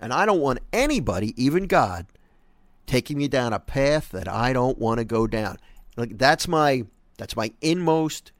And 0.00 0.12
I 0.12 0.26
don't 0.26 0.40
want 0.40 0.60
anybody, 0.72 1.34
even 1.42 1.66
God, 1.66 2.06
taking 2.86 3.18
me 3.18 3.28
down 3.28 3.52
a 3.52 3.58
path 3.58 4.10
that 4.10 4.28
I 4.28 4.52
don't 4.52 4.78
want 4.78 4.98
to 4.98 5.04
go 5.04 5.26
down. 5.26 5.58
Like 5.96 6.16
that's 6.18 6.46
my 6.46 6.84
that's 7.16 7.34
my 7.34 7.52
inmost, 7.60 8.30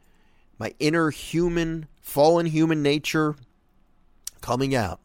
my 0.58 0.72
inner 0.78 1.10
human, 1.10 1.86
fallen 2.00 2.46
human 2.46 2.82
nature 2.82 3.34
coming 4.40 4.74
out. 4.74 5.00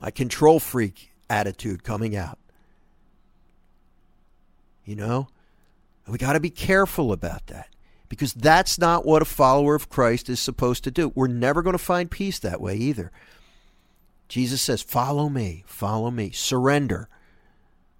My 0.00 0.10
control 0.10 0.58
freak 0.58 1.12
attitude 1.28 1.84
coming 1.84 2.16
out. 2.16 2.38
You 4.84 4.96
know? 4.96 5.28
we 6.06 6.18
got 6.18 6.34
to 6.34 6.40
be 6.40 6.50
careful 6.50 7.12
about 7.12 7.46
that 7.46 7.68
because 8.10 8.34
that's 8.34 8.78
not 8.78 9.06
what 9.06 9.22
a 9.22 9.24
follower 9.24 9.74
of 9.74 9.88
Christ 9.88 10.28
is 10.28 10.38
supposed 10.38 10.84
to 10.84 10.90
do. 10.90 11.12
We're 11.14 11.28
never 11.28 11.62
going 11.62 11.72
to 11.72 11.78
find 11.78 12.10
peace 12.10 12.38
that 12.40 12.60
way 12.60 12.76
either. 12.76 13.10
Jesus 14.28 14.62
says, 14.62 14.82
Follow 14.82 15.28
me, 15.28 15.64
follow 15.66 16.10
me, 16.10 16.30
surrender. 16.30 17.08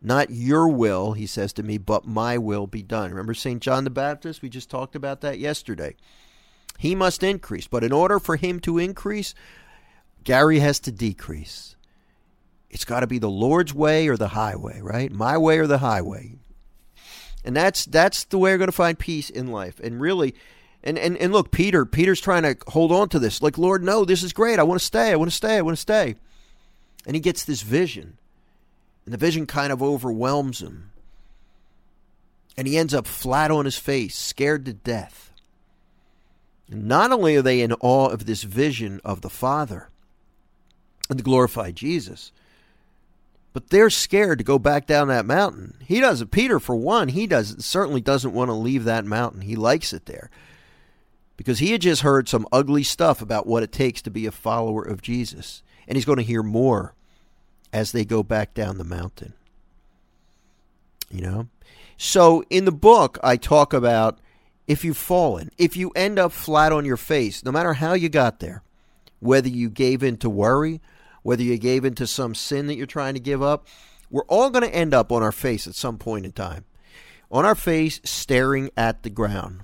Not 0.00 0.28
your 0.30 0.68
will, 0.68 1.12
he 1.14 1.26
says 1.26 1.54
to 1.54 1.62
me, 1.62 1.78
but 1.78 2.06
my 2.06 2.36
will 2.36 2.66
be 2.66 2.82
done. 2.82 3.10
Remember 3.10 3.32
St. 3.32 3.62
John 3.62 3.84
the 3.84 3.90
Baptist? 3.90 4.42
We 4.42 4.50
just 4.50 4.68
talked 4.68 4.94
about 4.94 5.22
that 5.22 5.38
yesterday. 5.38 5.96
He 6.78 6.94
must 6.94 7.22
increase, 7.22 7.66
but 7.66 7.82
in 7.82 7.92
order 7.92 8.18
for 8.18 8.36
him 8.36 8.60
to 8.60 8.78
increase, 8.78 9.34
Gary 10.22 10.58
has 10.58 10.78
to 10.80 10.92
decrease. 10.92 11.76
It's 12.68 12.84
got 12.84 13.00
to 13.00 13.06
be 13.06 13.18
the 13.18 13.30
Lord's 13.30 13.72
way 13.72 14.08
or 14.08 14.16
the 14.16 14.28
highway, 14.28 14.80
right? 14.82 15.10
My 15.10 15.38
way 15.38 15.58
or 15.58 15.66
the 15.66 15.78
highway. 15.78 16.34
And 17.44 17.56
that's 17.56 17.84
that's 17.84 18.24
the 18.24 18.38
way 18.38 18.52
we're 18.52 18.58
going 18.58 18.68
to 18.68 18.72
find 18.72 18.98
peace 18.98 19.30
in 19.30 19.48
life. 19.48 19.78
And 19.80 20.00
really, 20.00 20.34
and, 20.84 20.98
and, 20.98 21.16
and 21.16 21.32
look, 21.32 21.50
Peter, 21.50 21.86
Peter's 21.86 22.20
trying 22.20 22.42
to 22.42 22.56
hold 22.70 22.92
on 22.92 23.08
to 23.08 23.18
this. 23.18 23.40
Like, 23.40 23.56
Lord, 23.56 23.82
no, 23.82 24.04
this 24.04 24.22
is 24.22 24.34
great. 24.34 24.58
I 24.58 24.64
want 24.64 24.78
to 24.78 24.86
stay. 24.86 25.10
I 25.10 25.16
want 25.16 25.30
to 25.30 25.36
stay. 25.36 25.56
I 25.56 25.62
want 25.62 25.76
to 25.76 25.80
stay. 25.80 26.14
And 27.06 27.16
he 27.16 27.20
gets 27.20 27.44
this 27.44 27.62
vision. 27.62 28.18
And 29.06 29.14
the 29.14 29.18
vision 29.18 29.46
kind 29.46 29.72
of 29.72 29.82
overwhelms 29.82 30.60
him. 30.60 30.90
And 32.56 32.68
he 32.68 32.76
ends 32.76 32.92
up 32.92 33.06
flat 33.06 33.50
on 33.50 33.64
his 33.64 33.78
face, 33.78 34.16
scared 34.16 34.66
to 34.66 34.74
death. 34.74 35.32
And 36.70 36.86
not 36.86 37.12
only 37.12 37.36
are 37.36 37.42
they 37.42 37.62
in 37.62 37.72
awe 37.80 38.08
of 38.10 38.26
this 38.26 38.42
vision 38.42 39.00
of 39.04 39.22
the 39.22 39.30
Father 39.30 39.88
and 41.08 41.18
the 41.18 41.22
glorified 41.22 41.76
Jesus, 41.76 42.30
but 43.54 43.70
they're 43.70 43.90
scared 43.90 44.38
to 44.38 44.44
go 44.44 44.58
back 44.58 44.86
down 44.86 45.08
that 45.08 45.24
mountain. 45.24 45.74
He 45.84 46.00
doesn't. 46.00 46.30
Peter, 46.30 46.60
for 46.60 46.76
one, 46.76 47.08
he 47.08 47.26
does 47.26 47.64
certainly 47.64 48.02
doesn't 48.02 48.34
want 48.34 48.50
to 48.50 48.54
leave 48.54 48.84
that 48.84 49.04
mountain. 49.04 49.40
He 49.40 49.56
likes 49.56 49.92
it 49.92 50.06
there 50.06 50.30
because 51.36 51.58
he 51.58 51.72
had 51.72 51.80
just 51.80 52.02
heard 52.02 52.28
some 52.28 52.46
ugly 52.52 52.82
stuff 52.82 53.20
about 53.20 53.46
what 53.46 53.62
it 53.62 53.72
takes 53.72 54.02
to 54.02 54.10
be 54.10 54.26
a 54.26 54.32
follower 54.32 54.82
of 54.82 55.02
Jesus, 55.02 55.62
and 55.86 55.96
he's 55.96 56.04
going 56.04 56.18
to 56.18 56.24
hear 56.24 56.42
more 56.42 56.94
as 57.72 57.92
they 57.92 58.04
go 58.04 58.22
back 58.22 58.54
down 58.54 58.78
the 58.78 58.84
mountain. 58.84 59.34
You 61.10 61.22
know, 61.22 61.48
so 61.96 62.44
in 62.50 62.64
the 62.64 62.72
book, 62.72 63.18
I 63.22 63.36
talk 63.36 63.72
about 63.72 64.18
if 64.66 64.84
you've 64.84 64.96
fallen, 64.96 65.50
if 65.58 65.76
you 65.76 65.90
end 65.94 66.18
up 66.18 66.32
flat 66.32 66.72
on 66.72 66.84
your 66.84 66.96
face, 66.96 67.44
no 67.44 67.52
matter 67.52 67.74
how 67.74 67.94
you 67.94 68.08
got 68.08 68.40
there, 68.40 68.62
whether 69.20 69.48
you 69.48 69.70
gave 69.70 70.02
in 70.02 70.16
to 70.18 70.30
worry 70.30 70.80
whether 71.24 71.42
you 71.42 71.58
gave 71.58 71.84
into 71.84 72.06
some 72.06 72.34
sin 72.34 72.68
that 72.68 72.76
you're 72.76 72.86
trying 72.86 73.14
to 73.14 73.20
give 73.20 73.42
up, 73.42 73.66
we're 74.10 74.26
all 74.26 74.50
going 74.50 74.62
to 74.62 74.74
end 74.74 74.94
up 74.94 75.10
on 75.10 75.22
our 75.22 75.32
face 75.32 75.66
at 75.66 75.74
some 75.74 75.98
point 75.98 76.24
in 76.24 76.32
time. 76.32 76.64
On 77.30 77.44
our 77.44 77.54
face, 77.54 77.98
staring 78.04 78.70
at 78.76 79.02
the 79.02 79.10
ground. 79.10 79.62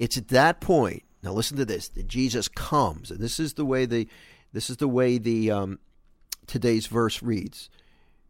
It's 0.00 0.16
at 0.16 0.26
that 0.28 0.60
point. 0.60 1.04
Now 1.22 1.32
listen 1.32 1.56
to 1.58 1.64
this: 1.64 1.86
that 1.90 2.08
Jesus 2.08 2.48
comes, 2.48 3.12
and 3.12 3.20
this 3.20 3.38
is 3.38 3.54
the 3.54 3.64
way 3.64 3.86
the 3.86 4.08
this 4.52 4.68
is 4.68 4.78
the 4.78 4.88
way 4.88 5.18
the 5.18 5.52
um, 5.52 5.78
today's 6.48 6.88
verse 6.88 7.22
reads. 7.22 7.70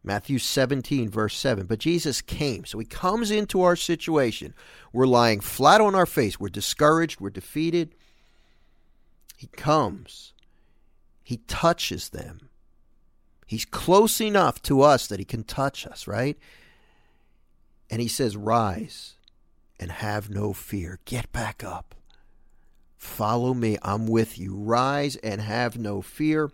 Matthew 0.03 0.39
17, 0.39 1.09
verse 1.09 1.37
7. 1.37 1.67
But 1.67 1.77
Jesus 1.77 2.23
came. 2.23 2.65
So 2.65 2.79
he 2.79 2.85
comes 2.85 3.29
into 3.29 3.61
our 3.61 3.75
situation. 3.75 4.55
We're 4.91 5.05
lying 5.05 5.41
flat 5.41 5.79
on 5.79 5.93
our 5.93 6.07
face. 6.07 6.39
We're 6.39 6.49
discouraged. 6.49 7.19
We're 7.19 7.29
defeated. 7.29 7.93
He 9.37 9.45
comes 9.45 10.33
he 11.31 11.37
touches 11.47 12.09
them. 12.09 12.49
He's 13.47 13.63
close 13.63 14.19
enough 14.19 14.61
to 14.63 14.81
us 14.81 15.07
that 15.07 15.19
he 15.19 15.23
can 15.23 15.45
touch 15.45 15.87
us, 15.87 16.05
right? 16.05 16.37
And 17.89 18.01
he 18.01 18.09
says, 18.09 18.35
Rise 18.35 19.15
and 19.81 19.91
have 19.91 20.29
no 20.29 20.53
fear. 20.53 20.99
Get 21.05 21.31
back 21.31 21.63
up. 21.63 21.95
Follow 22.95 23.55
me. 23.55 23.77
I'm 23.81 24.05
with 24.05 24.37
you. 24.37 24.55
Rise 24.55 25.15
and 25.17 25.41
have 25.41 25.77
no 25.77 26.01
fear. 26.03 26.51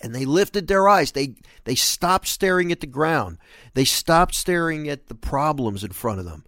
And 0.00 0.14
they 0.14 0.24
lifted 0.24 0.66
their 0.66 0.88
eyes. 0.88 1.12
They 1.12 1.36
they 1.64 1.74
stopped 1.74 2.26
staring 2.26 2.72
at 2.72 2.80
the 2.80 2.86
ground. 2.86 3.38
They 3.74 3.84
stopped 3.84 4.34
staring 4.34 4.88
at 4.88 5.06
the 5.08 5.14
problems 5.14 5.84
in 5.84 5.92
front 5.92 6.18
of 6.18 6.24
them. 6.24 6.44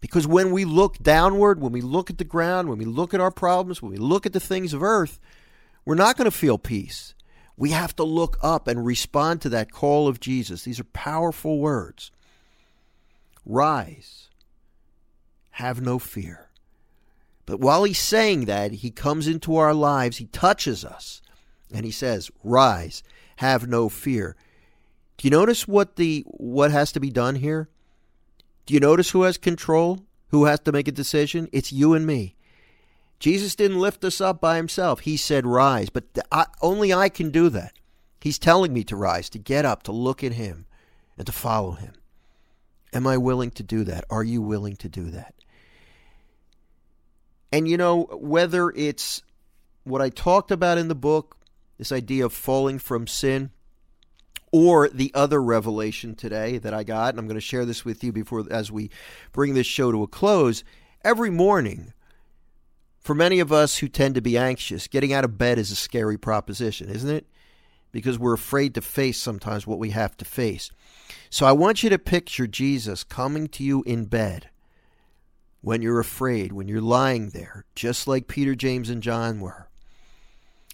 Because 0.00 0.26
when 0.26 0.50
we 0.50 0.64
look 0.64 0.98
downward, 0.98 1.60
when 1.60 1.72
we 1.72 1.80
look 1.80 2.10
at 2.10 2.18
the 2.18 2.24
ground, 2.24 2.68
when 2.68 2.78
we 2.78 2.86
look 2.86 3.12
at 3.12 3.20
our 3.20 3.30
problems, 3.30 3.82
when 3.82 3.90
we 3.90 3.98
look 3.98 4.24
at 4.24 4.32
the 4.32 4.40
things 4.40 4.72
of 4.72 4.82
earth, 4.82 5.18
we're 5.84 5.94
not 5.94 6.16
going 6.16 6.30
to 6.30 6.36
feel 6.36 6.58
peace. 6.58 7.14
We 7.56 7.70
have 7.70 7.94
to 7.96 8.04
look 8.04 8.38
up 8.42 8.66
and 8.66 8.86
respond 8.86 9.42
to 9.42 9.50
that 9.50 9.72
call 9.72 10.08
of 10.08 10.20
Jesus. 10.20 10.62
These 10.62 10.80
are 10.80 10.84
powerful 10.84 11.58
words. 11.58 12.10
Rise, 13.44 14.29
have 15.60 15.80
no 15.80 15.98
fear. 15.98 16.48
But 17.46 17.60
while 17.60 17.84
he's 17.84 18.00
saying 18.00 18.46
that, 18.46 18.72
he 18.72 18.90
comes 18.90 19.26
into 19.26 19.56
our 19.56 19.74
lives, 19.74 20.16
he 20.16 20.26
touches 20.26 20.84
us, 20.84 21.22
and 21.72 21.84
he 21.84 21.90
says, 21.90 22.30
Rise, 22.42 23.02
have 23.36 23.68
no 23.68 23.88
fear. 23.88 24.36
Do 25.16 25.26
you 25.26 25.30
notice 25.30 25.68
what 25.68 25.96
the 25.96 26.24
what 26.26 26.70
has 26.70 26.92
to 26.92 27.00
be 27.00 27.10
done 27.10 27.36
here? 27.36 27.68
Do 28.66 28.74
you 28.74 28.80
notice 28.80 29.10
who 29.10 29.22
has 29.22 29.36
control? 29.36 30.00
Who 30.28 30.44
has 30.44 30.60
to 30.60 30.72
make 30.72 30.88
a 30.88 30.92
decision? 30.92 31.48
It's 31.52 31.72
you 31.72 31.94
and 31.94 32.06
me. 32.06 32.36
Jesus 33.18 33.54
didn't 33.54 33.80
lift 33.80 34.04
us 34.04 34.20
up 34.20 34.40
by 34.40 34.56
himself. 34.56 35.00
He 35.00 35.16
said, 35.16 35.44
Rise. 35.44 35.90
But 35.90 36.04
I, 36.30 36.46
only 36.62 36.94
I 36.94 37.08
can 37.08 37.30
do 37.30 37.48
that. 37.50 37.72
He's 38.20 38.38
telling 38.38 38.72
me 38.72 38.84
to 38.84 38.96
rise, 38.96 39.28
to 39.30 39.38
get 39.38 39.64
up, 39.64 39.82
to 39.84 39.92
look 39.92 40.22
at 40.22 40.32
him, 40.32 40.66
and 41.18 41.26
to 41.26 41.32
follow 41.32 41.72
him. 41.72 41.94
Am 42.92 43.06
I 43.06 43.16
willing 43.16 43.50
to 43.52 43.62
do 43.62 43.84
that? 43.84 44.04
Are 44.10 44.24
you 44.24 44.40
willing 44.40 44.76
to 44.76 44.88
do 44.88 45.10
that? 45.10 45.34
And 47.52 47.68
you 47.68 47.76
know, 47.76 48.04
whether 48.12 48.70
it's 48.70 49.22
what 49.84 50.00
I 50.00 50.08
talked 50.08 50.50
about 50.50 50.78
in 50.78 50.88
the 50.88 50.94
book, 50.94 51.36
this 51.78 51.92
idea 51.92 52.24
of 52.24 52.32
falling 52.32 52.78
from 52.78 53.06
sin, 53.06 53.50
or 54.52 54.88
the 54.88 55.12
other 55.14 55.40
revelation 55.40 56.14
today 56.14 56.58
that 56.58 56.74
I 56.74 56.82
got, 56.82 57.10
and 57.10 57.18
I'm 57.18 57.26
going 57.26 57.36
to 57.36 57.40
share 57.40 57.64
this 57.64 57.84
with 57.84 58.02
you 58.02 58.12
before 58.12 58.44
as 58.50 58.70
we 58.70 58.90
bring 59.32 59.54
this 59.54 59.66
show 59.66 59.92
to 59.92 60.02
a 60.02 60.08
close. 60.08 60.64
Every 61.04 61.30
morning, 61.30 61.92
for 63.00 63.14
many 63.14 63.38
of 63.38 63.52
us 63.52 63.78
who 63.78 63.88
tend 63.88 64.16
to 64.16 64.20
be 64.20 64.36
anxious, 64.36 64.88
getting 64.88 65.12
out 65.12 65.24
of 65.24 65.38
bed 65.38 65.58
is 65.58 65.70
a 65.70 65.76
scary 65.76 66.18
proposition, 66.18 66.88
isn't 66.88 67.10
it? 67.10 67.26
because 67.92 68.18
we're 68.18 68.34
afraid 68.34 68.74
to 68.74 68.80
face 68.80 69.18
sometimes 69.18 69.66
what 69.66 69.78
we 69.78 69.90
have 69.90 70.16
to 70.18 70.24
face. 70.24 70.70
So 71.28 71.46
I 71.46 71.52
want 71.52 71.82
you 71.82 71.90
to 71.90 71.98
picture 71.98 72.46
Jesus 72.46 73.04
coming 73.04 73.48
to 73.48 73.64
you 73.64 73.82
in 73.84 74.06
bed 74.06 74.48
when 75.60 75.82
you're 75.82 76.00
afraid, 76.00 76.52
when 76.52 76.68
you're 76.68 76.80
lying 76.80 77.30
there, 77.30 77.64
just 77.74 78.06
like 78.06 78.28
Peter, 78.28 78.54
James, 78.54 78.88
and 78.88 79.02
John 79.02 79.40
were, 79.40 79.68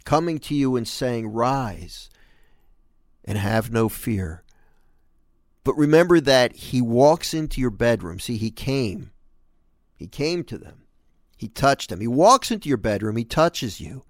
coming 0.04 0.38
to 0.40 0.54
you 0.54 0.76
and 0.76 0.86
saying, 0.86 1.28
Rise 1.28 2.08
and 3.24 3.36
have 3.36 3.72
no 3.72 3.88
fear. 3.88 4.42
But 5.64 5.76
remember 5.76 6.20
that 6.20 6.54
he 6.54 6.80
walks 6.80 7.34
into 7.34 7.60
your 7.60 7.70
bedroom. 7.70 8.20
See, 8.20 8.36
he 8.36 8.52
came. 8.52 9.10
He 9.96 10.06
came 10.06 10.44
to 10.44 10.58
them. 10.58 10.82
He 11.36 11.48
touched 11.48 11.90
them. 11.90 12.00
He 12.00 12.06
walks 12.06 12.50
into 12.50 12.68
your 12.68 12.78
bedroom. 12.78 13.16
He 13.16 13.24
touches 13.24 13.80
you. 13.80 14.04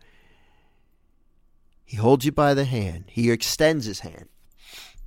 He 1.84 1.96
holds 1.96 2.26
you 2.26 2.32
by 2.32 2.52
the 2.52 2.64
hand. 2.64 3.06
He 3.08 3.30
extends 3.30 3.86
his 3.86 4.00
hand. 4.00 4.28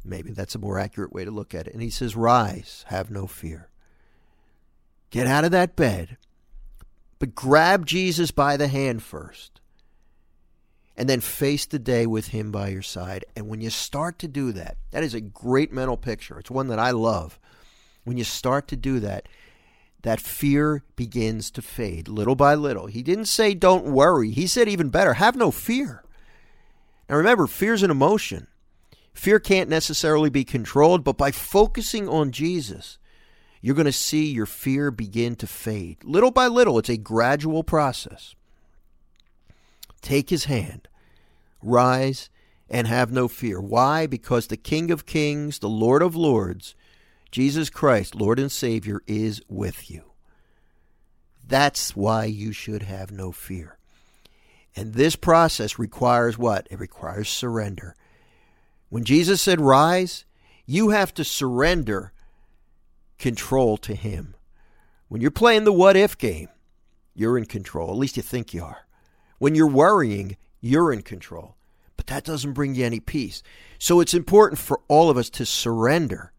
Maybe 0.04 0.32
that's 0.32 0.56
a 0.56 0.60
more 0.60 0.80
accurate 0.80 1.14
way 1.14 1.24
to 1.24 1.32
look 1.32 1.54
at 1.54 1.68
it. 1.68 1.74
And 1.74 1.84
he 1.84 1.90
says, 1.90 2.16
Rise, 2.16 2.84
have 2.88 3.12
no 3.12 3.28
fear. 3.28 3.69
Get 5.10 5.28
out 5.28 5.46
of 5.46 5.52
that 5.52 5.76
bed, 5.76 6.18
but 7.18 7.36
grab 7.36 7.86
Jesus 7.86 8.32
by 8.32 8.58
the 8.58 8.68
hand 8.68 9.02
first. 9.02 9.60
And 10.96 11.08
then 11.08 11.22
face 11.22 11.66
the 11.66 11.80
day 11.80 12.06
with 12.06 12.28
him 12.28 12.52
by 12.52 12.70
your 12.70 12.82
side. 12.82 13.24
And 13.36 13.48
when 13.48 13.62
you 13.62 13.70
start 13.70 14.20
to 14.20 14.28
do 14.28 14.52
that, 14.52 14.78
that 14.92 15.04
is 15.04 15.14
a 15.14 15.22
great 15.22 15.72
mental 15.72 15.96
picture. 15.96 16.38
It's 16.38 16.52
one 16.52 16.68
that 16.68 16.80
I 16.80 16.92
love. 16.92 17.40
When 18.04 18.18
you 18.18 18.26
start 18.26 18.68
to 18.68 18.76
do 18.76 19.00
that, 19.00 19.30
that 20.02 20.20
fear 20.20 20.84
begins 20.96 21.52
to 21.52 21.62
fade 21.62 22.08
little 22.08 22.36
by 22.36 22.56
little. 22.56 22.88
He 22.88 23.02
didn't 23.02 23.26
say 23.26 23.54
don't 23.54 23.86
worry. 23.86 24.32
He 24.32 24.46
said 24.46 24.68
even 24.68 24.90
better, 24.90 25.14
have 25.14 25.36
no 25.36 25.52
fear. 25.52 26.04
Now 27.10 27.16
remember, 27.16 27.48
fear's 27.48 27.84
an 27.84 27.92
emotion. 27.92 28.48
Fear 29.14 29.40
can't 29.40 29.70
necessarily 29.70 30.30
be 30.30 30.44
controlled, 30.44 31.04
but 31.04 31.18
by 31.18 31.32
focusing 31.32 32.08
on 32.08 32.32
Jesus, 32.32 32.98
you're 33.62 33.76
going 33.76 33.86
to 33.86 33.92
see 33.92 34.32
your 34.32 34.46
fear 34.46 34.92
begin 34.92 35.36
to 35.38 35.48
fade. 35.48 35.98
Little 36.04 36.32
by 36.32 36.48
little, 36.48 36.80
it's 36.80 36.90
a 36.90 36.98
gradual 36.98 37.64
process. 37.64 38.36
Take 40.02 40.30
his 40.30 40.46
hand, 40.46 40.88
rise, 41.62 42.30
and 42.70 42.88
have 42.88 43.12
no 43.12 43.28
fear. 43.28 43.60
Why? 43.60 44.08
Because 44.08 44.48
the 44.48 44.58
King 44.58 44.92
of 44.92 45.06
Kings, 45.06 45.60
the 45.60 45.70
Lord 45.70 46.02
of 46.02 46.16
Lords, 46.16 46.76
Jesus 47.32 47.70
Christ, 47.70 48.16
Lord 48.16 48.40
and 48.40 48.52
Savior, 48.52 49.02
is 49.08 49.42
with 49.50 49.92
you. 49.92 50.04
That's 51.46 51.96
why 51.96 52.26
you 52.26 52.52
should 52.52 52.84
have 52.84 53.12
no 53.12 53.32
fear. 53.32 53.78
And 54.76 54.94
this 54.94 55.16
process 55.16 55.80
requires 55.80 56.38
what? 56.38 56.68
It 56.72 56.80
requires 56.80 57.28
surrender. 57.28 57.96
When 58.90 59.04
Jesus 59.04 59.42
said, 59.42 59.60
Rise, 59.60 60.26
you 60.66 60.90
have 60.90 61.14
to 61.16 61.24
surrender 61.24 62.14
control 63.20 63.78
to 63.78 63.94
Him. 63.94 64.36
When 65.08 65.22
you're 65.22 65.32
playing 65.32 65.66
the 65.66 65.74
what 65.74 65.96
if 65.96 66.18
game, 66.18 66.50
you're 67.14 67.38
in 67.38 67.46
control. 67.46 67.92
At 67.92 67.98
least 67.98 68.18
you 68.18 68.24
think 68.24 68.54
you 68.54 68.64
are. 68.64 68.88
When 69.38 69.56
you're 69.56 69.68
worrying, 69.68 70.38
you're 70.62 70.92
in 70.92 71.02
control. 71.02 71.56
But 71.98 72.08
that 72.08 72.24
doesn't 72.24 72.54
bring 72.54 72.76
you 72.76 72.86
any 72.86 73.00
peace. 73.00 73.44
So 73.78 74.00
it's 74.00 74.14
important 74.14 74.60
for 74.60 74.80
all 74.88 75.10
of 75.10 75.18
us 75.18 75.30
to 75.32 75.46
surrender 75.46 76.32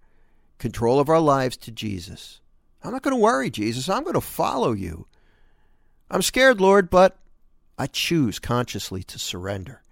control 0.58 0.98
of 1.00 1.08
our 1.08 1.20
lives 1.20 1.56
to 1.58 1.70
Jesus. 1.70 2.40
I'm 2.82 2.92
not 2.92 3.02
going 3.02 3.16
to 3.16 3.20
worry, 3.22 3.50
Jesus. 3.50 3.88
I'm 3.88 4.04
going 4.04 4.14
to 4.14 4.20
follow 4.20 4.72
you. 4.72 5.06
I'm 6.10 6.22
scared, 6.22 6.60
Lord, 6.60 6.88
but 6.90 7.18
I 7.78 7.86
choose 7.86 8.38
consciously 8.38 9.02
to 9.04 9.18
surrender. 9.18 9.82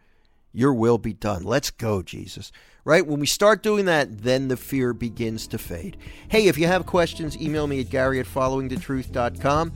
Your 0.59 0.75
will 0.75 0.99
be 0.99 1.13
done. 1.13 1.45
Let's 1.45 1.71
go, 1.71 2.03
Jesus. 2.03 2.51
Right? 2.85 3.07
When 3.07 3.21
we 3.21 3.29
start 3.29 3.63
doing 3.63 3.85
that, 3.85 4.23
then 4.25 4.49
the 4.49 4.57
fear 4.57 4.93
begins 4.93 5.47
to 5.49 5.57
fade. 5.59 5.97
Hey, 6.27 6.49
if 6.49 6.59
you 6.59 6.67
have 6.67 6.85
questions, 6.85 7.41
email 7.41 7.69
me 7.69 7.79
at 7.79 7.91
gary 7.91 8.19
at 8.19 8.27
followingthetruth.com. 8.27 9.73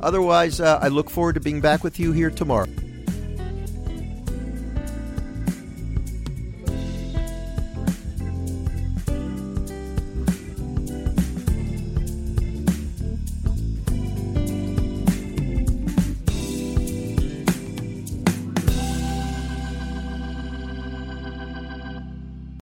Otherwise, 0.00 0.60
uh, 0.62 0.78
I 0.80 0.88
look 0.88 1.10
forward 1.10 1.34
to 1.34 1.40
being 1.40 1.60
back 1.60 1.84
with 1.84 2.00
you 2.00 2.12
here 2.12 2.30
tomorrow. 2.30 2.68